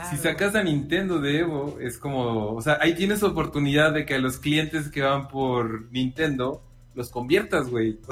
[0.09, 4.15] si sacas a Nintendo de Evo, es como, o sea, ahí tienes oportunidad de que
[4.15, 6.63] a los clientes que van por Nintendo
[6.95, 7.99] los conviertas, güey.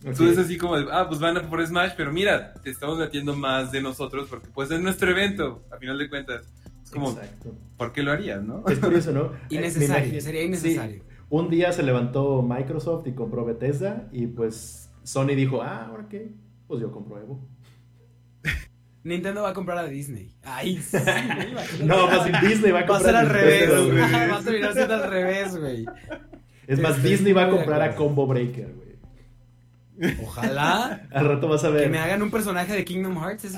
[0.00, 2.70] O sea, tú es así como, ah, pues van a por Smash, pero mira, te
[2.70, 6.44] estamos metiendo más de nosotros porque pues es nuestro evento, a final de cuentas.
[6.84, 7.52] Es como, Exacto.
[7.76, 8.62] ¿por qué lo harías, no?
[8.68, 9.32] Es curioso, ¿no?
[9.50, 11.02] innecesario, sería innecesario.
[11.30, 16.32] Un día se levantó Microsoft y compró Bethesda y pues Sony dijo, ah, ¿ahora qué?
[16.66, 17.46] Pues yo compro Evo.
[19.04, 20.32] Nintendo va a comprar a Disney.
[20.42, 20.96] Ay, sí,
[21.84, 23.70] No, más pues Disney va a comprar a al revés.
[23.70, 25.86] va a terminar siendo al revés, güey.
[26.66, 28.88] Es más, este, Disney va a comprar a Combo Breaker, güey.
[30.22, 31.08] Ojalá.
[31.10, 31.84] Al rato vas a ver.
[31.84, 33.56] Que me hagan un personaje de Kingdom Hearts.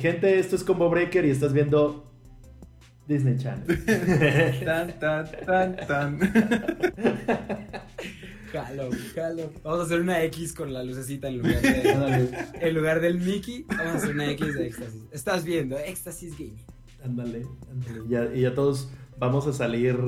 [0.00, 2.10] Gente, esto es Combo Breaker y estás viendo
[3.08, 3.66] Disney Channel.
[4.64, 6.20] tan, tan, tan, tan.
[8.52, 9.50] Jalo, jalo.
[9.64, 13.64] Vamos a hacer una X con la lucecita en lugar, de, en lugar del Mickey.
[13.66, 15.02] Vamos a hacer una X de éxtasis.
[15.10, 16.64] Estás viendo, éxtasis gaming.
[17.02, 18.36] Ándale, ándale.
[18.36, 19.98] y ya todos vamos a salir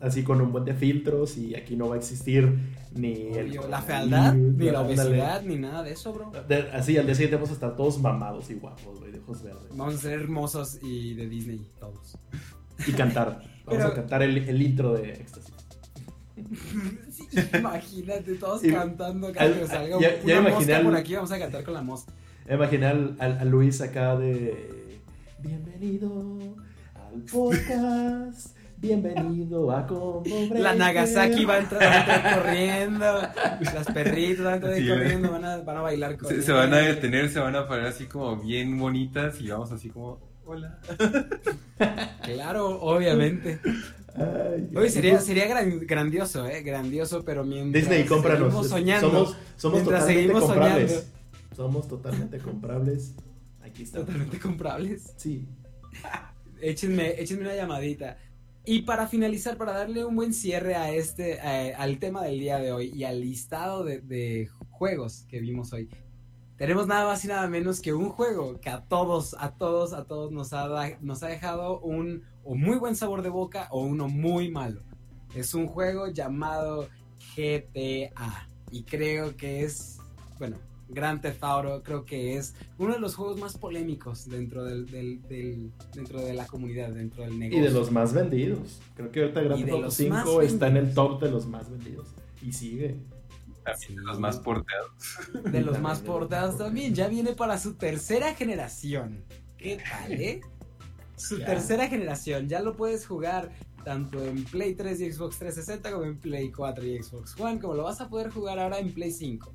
[0.00, 2.58] así con un buen de filtros y aquí no va a existir
[2.92, 3.30] ni
[3.68, 6.32] la fealdad, ni la obesidad, ni nada de eso, bro.
[6.72, 9.68] así, al día siguiente vamos a estar todos mamados y guapos, güey, de ojos verdes.
[9.70, 12.16] Vamos a ser hermosos y de Disney, todos.
[12.86, 13.42] Y cantar.
[13.66, 15.54] Vamos a cantar el, el, intro de Éxtasis.
[17.54, 21.82] imagínate, todos cantando cada que salga una mosca por aquí, vamos a cantar con la
[21.82, 22.12] mosca.
[22.50, 24.98] Imaginé a Luis acá de...
[25.40, 26.56] Bienvenido
[26.94, 30.22] al podcast Bienvenido a Combo
[30.54, 33.04] La Nagasaki va a entrar, corriendo.
[33.74, 36.78] Las perritas van a entrar corriendo, van a, van a bailar Se, se, van a
[36.78, 40.78] detener, se van a poner así como bien bonitas y vamos así como, hola.
[42.22, 43.60] Claro, obviamente.
[44.74, 46.62] Oye, sería, sería grandioso, ¿eh?
[46.62, 49.10] Grandioso, pero mientras Disney, seguimos soñando.
[49.10, 51.06] Somos, somos totalmente comprables.
[51.54, 53.14] Somos totalmente comprables.
[53.62, 54.00] Aquí está.
[54.00, 55.12] Totalmente comprables.
[55.16, 55.46] Sí.
[56.62, 58.18] Échenme, échenme una llamadita.
[58.70, 62.70] Y para finalizar, para darle un buen cierre a este, al tema del día de
[62.70, 65.88] hoy y al listado de, juegos que vimos hoy,
[66.56, 70.04] tenemos nada más y nada menos que un juego que a todos, a todos, a
[70.04, 70.68] todos nos ha,
[71.00, 74.84] nos ha dejado un o muy buen sabor de boca o uno muy malo.
[75.34, 76.88] Es un juego llamado
[77.34, 79.98] GTA y creo que es,
[80.38, 80.58] bueno,
[80.92, 84.86] Grand Theft Auto creo que es uno de los juegos más polémicos dentro del,
[85.94, 87.60] dentro de la comunidad, dentro del negocio.
[87.60, 88.80] Y de los más vendidos.
[88.94, 92.08] Creo que ahorita Grand Theft Auto 5 está en el top de los más vendidos.
[92.42, 92.96] Y sigue.
[93.88, 94.90] de los más porteados.
[95.50, 96.94] De los más porteados también.
[96.94, 99.24] Ya viene para su tercera generación.
[99.58, 100.40] ¿Qué tal, eh?
[101.16, 102.48] Su tercera generación.
[102.48, 103.52] Ya lo puedes jugar
[103.84, 107.74] tanto en Play 3 y Xbox 360 como en Play 4 y Xbox One, como
[107.74, 109.52] lo vas a poder jugar ahora en Play 5.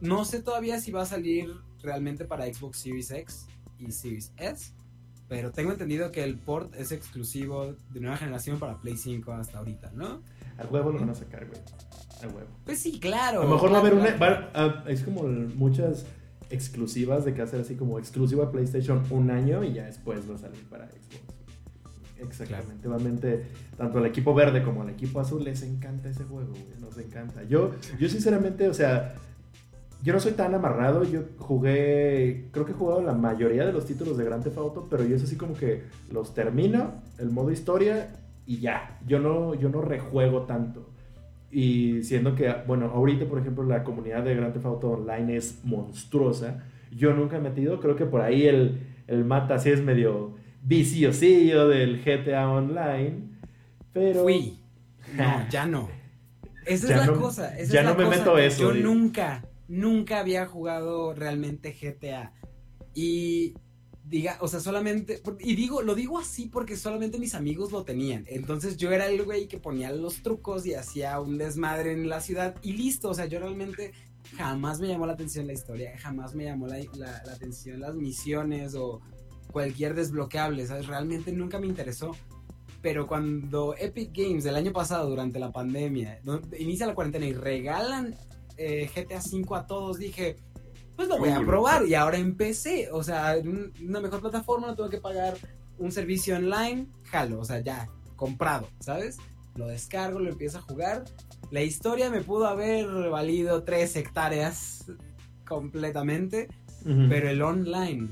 [0.00, 1.50] No sé todavía si va a salir
[1.82, 3.46] realmente para Xbox Series X
[3.78, 4.72] y Series S,
[5.28, 9.58] pero tengo entendido que el port es exclusivo de nueva generación para Play 5 hasta
[9.58, 10.22] ahorita, ¿no?
[10.58, 11.60] Al huevo lo van a sacar, güey.
[12.64, 13.42] Pues sí, claro.
[13.42, 14.84] A lo mejor va a haber una.
[14.86, 16.06] es como muchas
[16.50, 20.38] exclusivas de que hacer así como exclusiva PlayStation un año y ya después va a
[20.38, 21.34] salir para Xbox.
[22.18, 22.88] Exactamente.
[22.88, 27.42] Realmente, tanto al equipo verde como al equipo azul les encanta ese juego, Nos encanta.
[27.44, 29.14] Yo, yo sinceramente, o sea,
[30.04, 31.02] yo no soy tan amarrado.
[31.04, 34.86] Yo jugué, creo que he jugado la mayoría de los títulos de Grand Theft Auto,
[34.90, 38.14] pero yo es así como que los termino, el modo historia
[38.46, 38.98] y ya.
[39.06, 40.90] Yo no, yo no rejuego tanto.
[41.50, 45.60] Y siendo que, bueno, ahorita, por ejemplo, la comunidad de Grand Theft Auto Online es
[45.64, 46.64] monstruosa.
[46.94, 51.66] Yo nunca he metido, creo que por ahí el, el mata sí es medio viciosillo
[51.66, 53.30] del GTA Online,
[53.94, 54.24] pero...
[54.24, 54.58] Fui.
[55.16, 55.88] No, ya no.
[56.66, 57.56] Esa es la cosa.
[57.58, 58.74] ya no me meto eso.
[58.74, 62.32] Yo nunca, nunca había jugado realmente GTA.
[62.94, 63.54] Y
[64.04, 68.24] diga, o sea, solamente, y digo, lo digo así porque solamente mis amigos lo tenían.
[68.28, 72.20] Entonces yo era el güey que ponía los trucos y hacía un desmadre en la
[72.20, 73.10] ciudad y listo.
[73.10, 73.92] O sea, yo realmente
[74.36, 78.74] jamás me llamó la atención la historia, jamás me llamó la, la atención las misiones
[78.74, 79.00] o
[79.50, 80.86] cualquier desbloqueable, ¿sabes?
[80.86, 82.14] Realmente nunca me interesó.
[82.82, 86.20] Pero cuando Epic Games el año pasado, durante la pandemia,
[86.58, 88.14] inicia la cuarentena y regalan
[88.56, 90.36] eh, GTA V a todos, dije,
[90.96, 91.86] pues lo voy a probar.
[91.86, 93.36] Y ahora empecé, o sea,
[93.82, 95.36] una mejor plataforma, no tengo que pagar
[95.78, 99.18] un servicio online, jalo, o sea, ya, comprado, ¿sabes?
[99.56, 101.04] Lo descargo, lo empiezo a jugar.
[101.50, 104.86] La historia me pudo haber valido tres hectáreas
[105.46, 106.48] completamente,
[107.08, 108.08] pero el online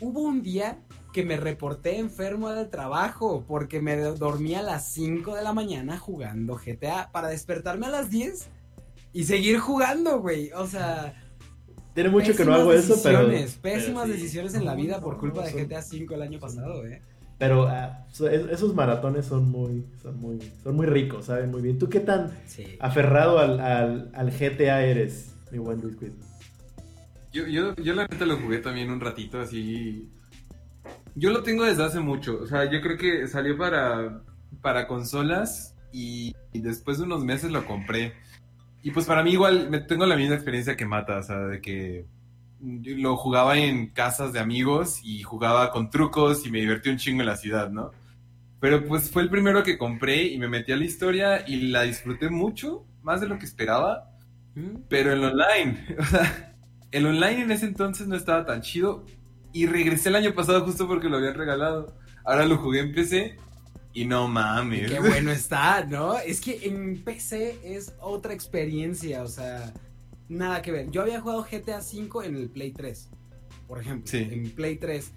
[0.00, 0.78] hubo un día
[1.12, 5.98] que me reporté enfermo del trabajo porque me dormí a las 5 de la mañana
[5.98, 8.50] jugando GTA para despertarme a las 10
[9.16, 10.50] y seguir jugando, güey.
[10.52, 11.14] O sea,
[11.94, 13.26] tiene mucho que no hago eso, pero
[13.62, 17.00] pésimas decisiones en la vida por culpa de GTA 5 el año pasado, eh.
[17.38, 21.78] Pero ah, esos maratones son muy, son muy, son muy ricos, saben muy bien.
[21.78, 22.30] ¿Tú qué tan
[22.78, 23.58] aferrado al,
[24.14, 25.96] al, GTA eres, mi buen Luis
[27.32, 30.10] yo, yo, yo la neta lo jugué también un ratito así.
[31.14, 32.38] Yo lo tengo desde hace mucho.
[32.42, 34.20] O sea, yo creo que salió para,
[34.60, 38.12] para consolas y, después de unos meses lo compré.
[38.86, 41.60] Y pues para mí igual me tengo la misma experiencia que Mata, o sea, de
[41.60, 42.06] que
[42.60, 47.22] lo jugaba en casas de amigos y jugaba con trucos y me divertí un chingo
[47.22, 47.90] en la ciudad, ¿no?
[48.60, 51.82] Pero pues fue el primero que compré y me metí a la historia y la
[51.82, 54.08] disfruté mucho, más de lo que esperaba,
[54.54, 54.82] mm.
[54.88, 56.54] pero en online, o sea,
[56.92, 59.04] el online en ese entonces no estaba tan chido.
[59.52, 61.92] Y regresé el año pasado justo porque lo habían regalado.
[62.24, 63.36] Ahora lo jugué en PC
[63.96, 64.90] y no mames.
[64.90, 66.18] Qué bueno está, ¿no?
[66.18, 69.72] Es que en PC es otra experiencia, o sea,
[70.28, 70.90] nada que ver.
[70.90, 73.08] Yo había jugado GTA V en el Play 3,
[73.66, 74.06] por ejemplo.
[74.06, 74.28] Sí.
[74.30, 75.12] En Play 3.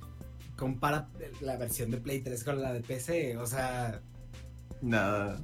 [0.56, 1.10] Compara
[1.42, 4.00] la versión de Play 3 con la de PC, o sea.
[4.82, 5.44] Nada.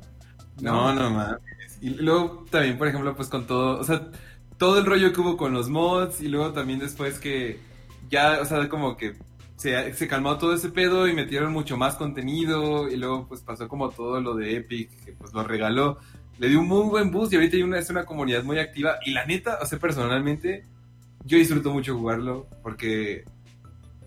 [0.61, 1.41] No, no, no mames.
[1.81, 4.11] Y luego también, por ejemplo, pues con todo, o sea,
[4.57, 7.59] todo el rollo que hubo con los mods y luego también después que
[8.09, 9.15] ya, o sea, como que
[9.55, 13.67] se, se, calmó todo ese pedo y metieron mucho más contenido y luego pues pasó
[13.67, 15.97] como todo lo de Epic que pues lo regaló.
[16.37, 18.97] Le dio un muy buen boost y ahorita hay una, es una comunidad muy activa
[19.05, 20.65] y la neta, o sea, personalmente
[21.23, 23.23] yo disfruto mucho jugarlo porque,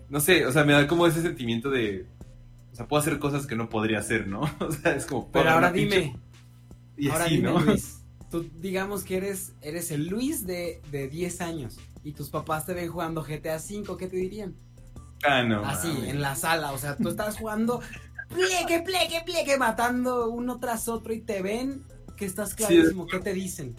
[0.09, 2.05] no sé, o sea, me da como ese sentimiento de,
[2.71, 4.41] o sea, puedo hacer cosas que no podría hacer, ¿no?
[4.59, 5.31] O sea, es como...
[5.31, 6.15] Pero ahora dime,
[6.95, 7.59] y ahora dime, ¿no?
[8.29, 12.73] tú digamos que eres, eres el Luis de, de 10 años y tus papás te
[12.73, 14.55] ven jugando GTA V, ¿qué te dirían?
[15.23, 15.65] Ah, no.
[15.65, 17.81] Así, en la sala, o sea, tú estás jugando
[18.29, 21.83] pleque, pleque, pleque, matando uno tras otro y te ven
[22.15, 23.75] que estás clarísimo, ¿qué te dicen?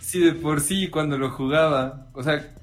[0.00, 2.54] Sí, de por sí, cuando lo jugaba, o sea,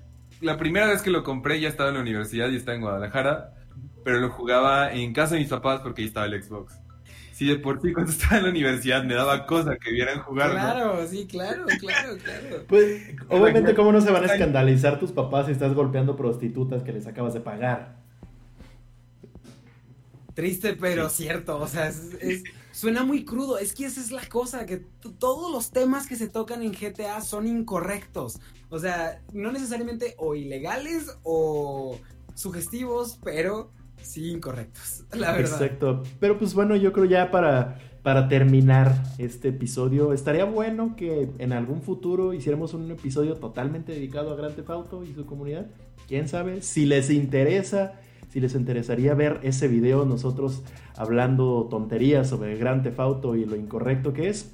[0.42, 3.54] la primera vez que lo compré ya estaba en la universidad y estaba en Guadalajara,
[4.04, 6.74] pero lo jugaba en casa de mis papás porque ahí estaba el Xbox.
[7.34, 10.52] Sí, de por sí cuando estaba en la universidad me daba cosa que vieran jugar.
[10.52, 12.64] Claro, sí, claro, claro, claro.
[12.68, 16.92] Pues, obviamente, ¿cómo no se van a escandalizar tus papás si estás golpeando prostitutas que
[16.92, 17.99] les acabas de pagar?
[20.40, 21.92] Triste, pero cierto, o sea,
[22.72, 23.58] suena muy crudo.
[23.58, 27.20] Es que esa es la cosa, que todos los temas que se tocan en GTA
[27.20, 28.40] son incorrectos.
[28.70, 32.00] O sea, no necesariamente o ilegales o
[32.36, 35.62] sugestivos, pero sí incorrectos, la verdad.
[35.62, 36.04] Exacto.
[36.22, 41.52] Pero pues bueno, yo creo ya para, para terminar este episodio, estaría bueno que en
[41.52, 45.68] algún futuro hiciéramos un episodio totalmente dedicado a Grand Theft Auto y su comunidad.
[46.08, 48.00] Quién sabe, si les interesa,
[48.30, 50.64] si les interesaría ver ese video, nosotros
[50.96, 54.50] hablando tonterías sobre Grand Theft Auto y lo incorrecto que es,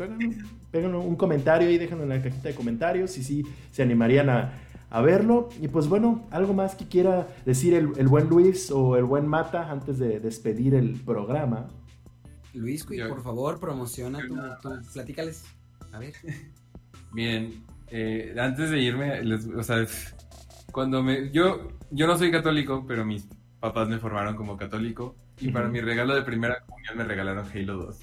[0.72, 4.54] péganlo, un comentario y déjenlo en la cajita de comentarios y si se animarían a
[4.96, 5.50] a verlo.
[5.62, 9.70] Y pues bueno, algo más que quiera decir el, buen Luis o el buen Mata
[9.70, 11.68] antes de despedir el programa.
[12.54, 15.44] Luis, por favor, promociona tu, tu, platícales.
[15.92, 16.14] A ver.
[17.14, 19.22] Bien, eh, antes de irme,
[19.58, 19.86] o sea,
[20.72, 23.28] cuando me, yo, yo no soy católico, pero mis
[23.66, 27.78] papás me formaron como católico y para mi regalo de primera comunión me regalaron Halo
[27.78, 28.00] 2.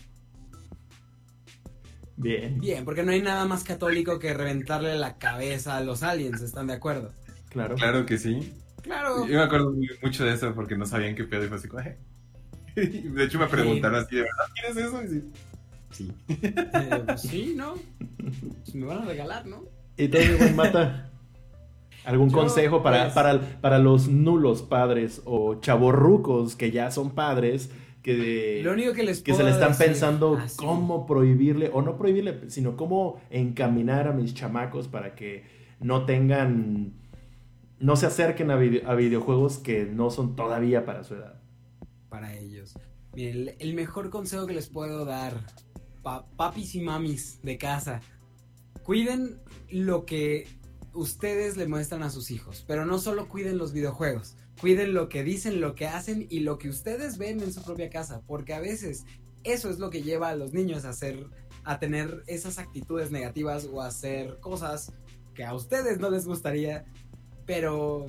[2.16, 2.58] Bien.
[2.58, 6.66] Bien, porque no hay nada más católico que reventarle la cabeza a los aliens, ¿están
[6.66, 7.12] de acuerdo?
[7.48, 7.76] Claro.
[7.76, 8.52] Claro que sí.
[8.82, 9.24] Claro.
[9.26, 11.82] Yo me acuerdo mucho de eso porque no sabían qué pedo y fue así como,
[12.74, 15.04] De hecho me preguntaron así, ¿de verdad quieres eso?
[15.04, 15.32] Y
[15.90, 16.12] sí.
[16.28, 17.74] Eh, pues sí, ¿no?
[18.18, 19.64] Pues me van a regalar, ¿no?
[19.96, 21.11] Y entonces, Mata,
[22.04, 27.70] ¿algún consejo para, pues, para, para los nulos padres o chavorrucos que ya son padres?
[28.02, 31.96] Que, Lo único que, les que se le están pensando ah, cómo prohibirle, o no
[31.96, 35.44] prohibirle, sino cómo encaminar a mis chamacos para que
[35.78, 36.94] no tengan,
[37.78, 41.40] no se acerquen a, a videojuegos que no son todavía para su edad.
[42.08, 42.74] Para ellos.
[43.14, 45.34] Miren, el mejor consejo que les puedo dar,
[46.02, 48.00] papis y mamis de casa,
[48.82, 49.38] cuiden
[49.70, 50.48] lo que
[50.94, 55.24] ustedes le muestran a sus hijos, pero no solo cuiden los videojuegos, cuiden lo que
[55.24, 58.60] dicen, lo que hacen y lo que ustedes ven en su propia casa, porque a
[58.60, 59.04] veces
[59.44, 61.26] eso es lo que lleva a los niños a hacer
[61.64, 64.92] a tener esas actitudes negativas o a hacer cosas
[65.34, 66.84] que a ustedes no les gustaría,
[67.46, 68.06] pero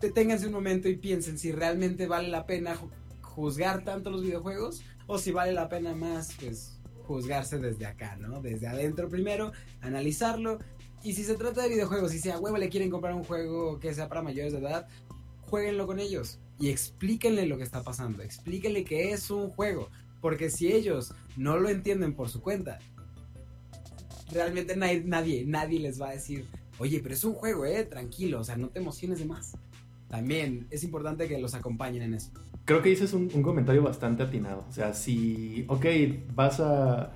[0.00, 2.76] deténganse un momento y piensen si realmente vale la pena
[3.22, 8.40] juzgar tanto los videojuegos o si vale la pena más pues juzgarse desde acá, ¿no?
[8.40, 10.58] Desde adentro primero, analizarlo.
[11.04, 13.78] Y si se trata de videojuegos y si a huevo le quieren comprar un juego
[13.78, 14.88] que sea para mayores de edad,
[15.42, 19.90] jueguenlo con ellos y explíquenle lo que está pasando, explíquenle que es un juego,
[20.22, 22.78] porque si ellos no lo entienden por su cuenta,
[24.32, 26.46] realmente nadie, nadie, les va a decir,
[26.78, 29.52] oye, pero es un juego, eh, tranquilo, o sea, no te emociones de más.
[30.08, 32.30] También es importante que los acompañen en eso
[32.64, 34.64] creo que dices un, comentario bastante atinado.
[34.68, 35.84] O sea, si, ok,
[36.34, 37.12] vas a,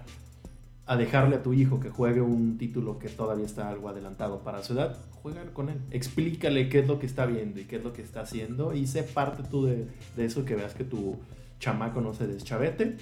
[0.88, 4.62] a, dejarle a tu hijo que juegue un título que todavía está algo adelantado para
[4.62, 5.78] su edad, juega con él.
[5.90, 8.86] Explícale qué es lo que está viendo y qué es lo que está haciendo y
[8.86, 9.86] sé parte tú de,
[10.16, 11.16] de eso que veas que tu
[11.60, 12.96] chamaco no se deschavete.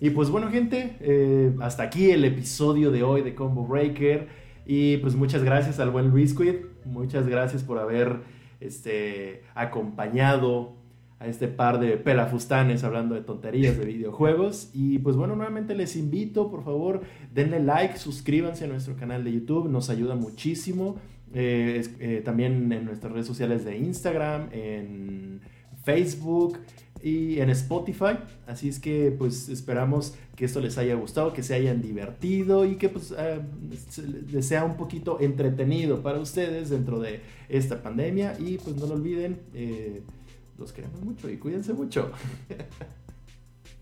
[0.00, 4.28] Y pues bueno, gente, eh, hasta aquí el episodio de hoy de Combo Breaker.
[4.64, 6.56] Y pues muchas gracias al buen Luis Quid.
[6.84, 8.20] Muchas gracias por haber
[8.60, 10.77] este, acompañado
[11.20, 14.70] a este par de pelafustanes hablando de tonterías de videojuegos.
[14.72, 17.02] Y pues bueno, nuevamente les invito, por favor,
[17.34, 20.96] denle like, suscríbanse a nuestro canal de YouTube, nos ayuda muchísimo.
[21.34, 25.40] Eh, eh, también en nuestras redes sociales de Instagram, en
[25.82, 26.58] Facebook
[27.02, 28.18] y en Spotify.
[28.46, 32.76] Así es que pues esperamos que esto les haya gustado, que se hayan divertido y
[32.76, 33.40] que pues eh,
[34.40, 38.36] sea un poquito entretenido para ustedes dentro de esta pandemia.
[38.38, 39.40] Y pues no lo olviden.
[40.58, 42.10] Los queremos mucho y cuídense mucho.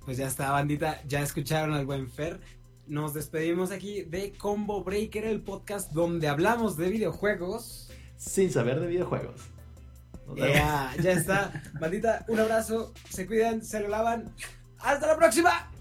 [0.04, 1.02] Pues ya está, bandita.
[1.08, 2.38] Ya escucharon al buen Fer.
[2.86, 7.90] Nos despedimos aquí de Combo Breaker, el podcast donde hablamos de videojuegos.
[8.16, 9.40] Sin saber de videojuegos.
[10.36, 11.62] ya está.
[11.80, 12.92] Bandita, un abrazo.
[13.08, 14.32] Se cuidan, se lo lavan.
[14.78, 15.75] ¡Hasta la próxima!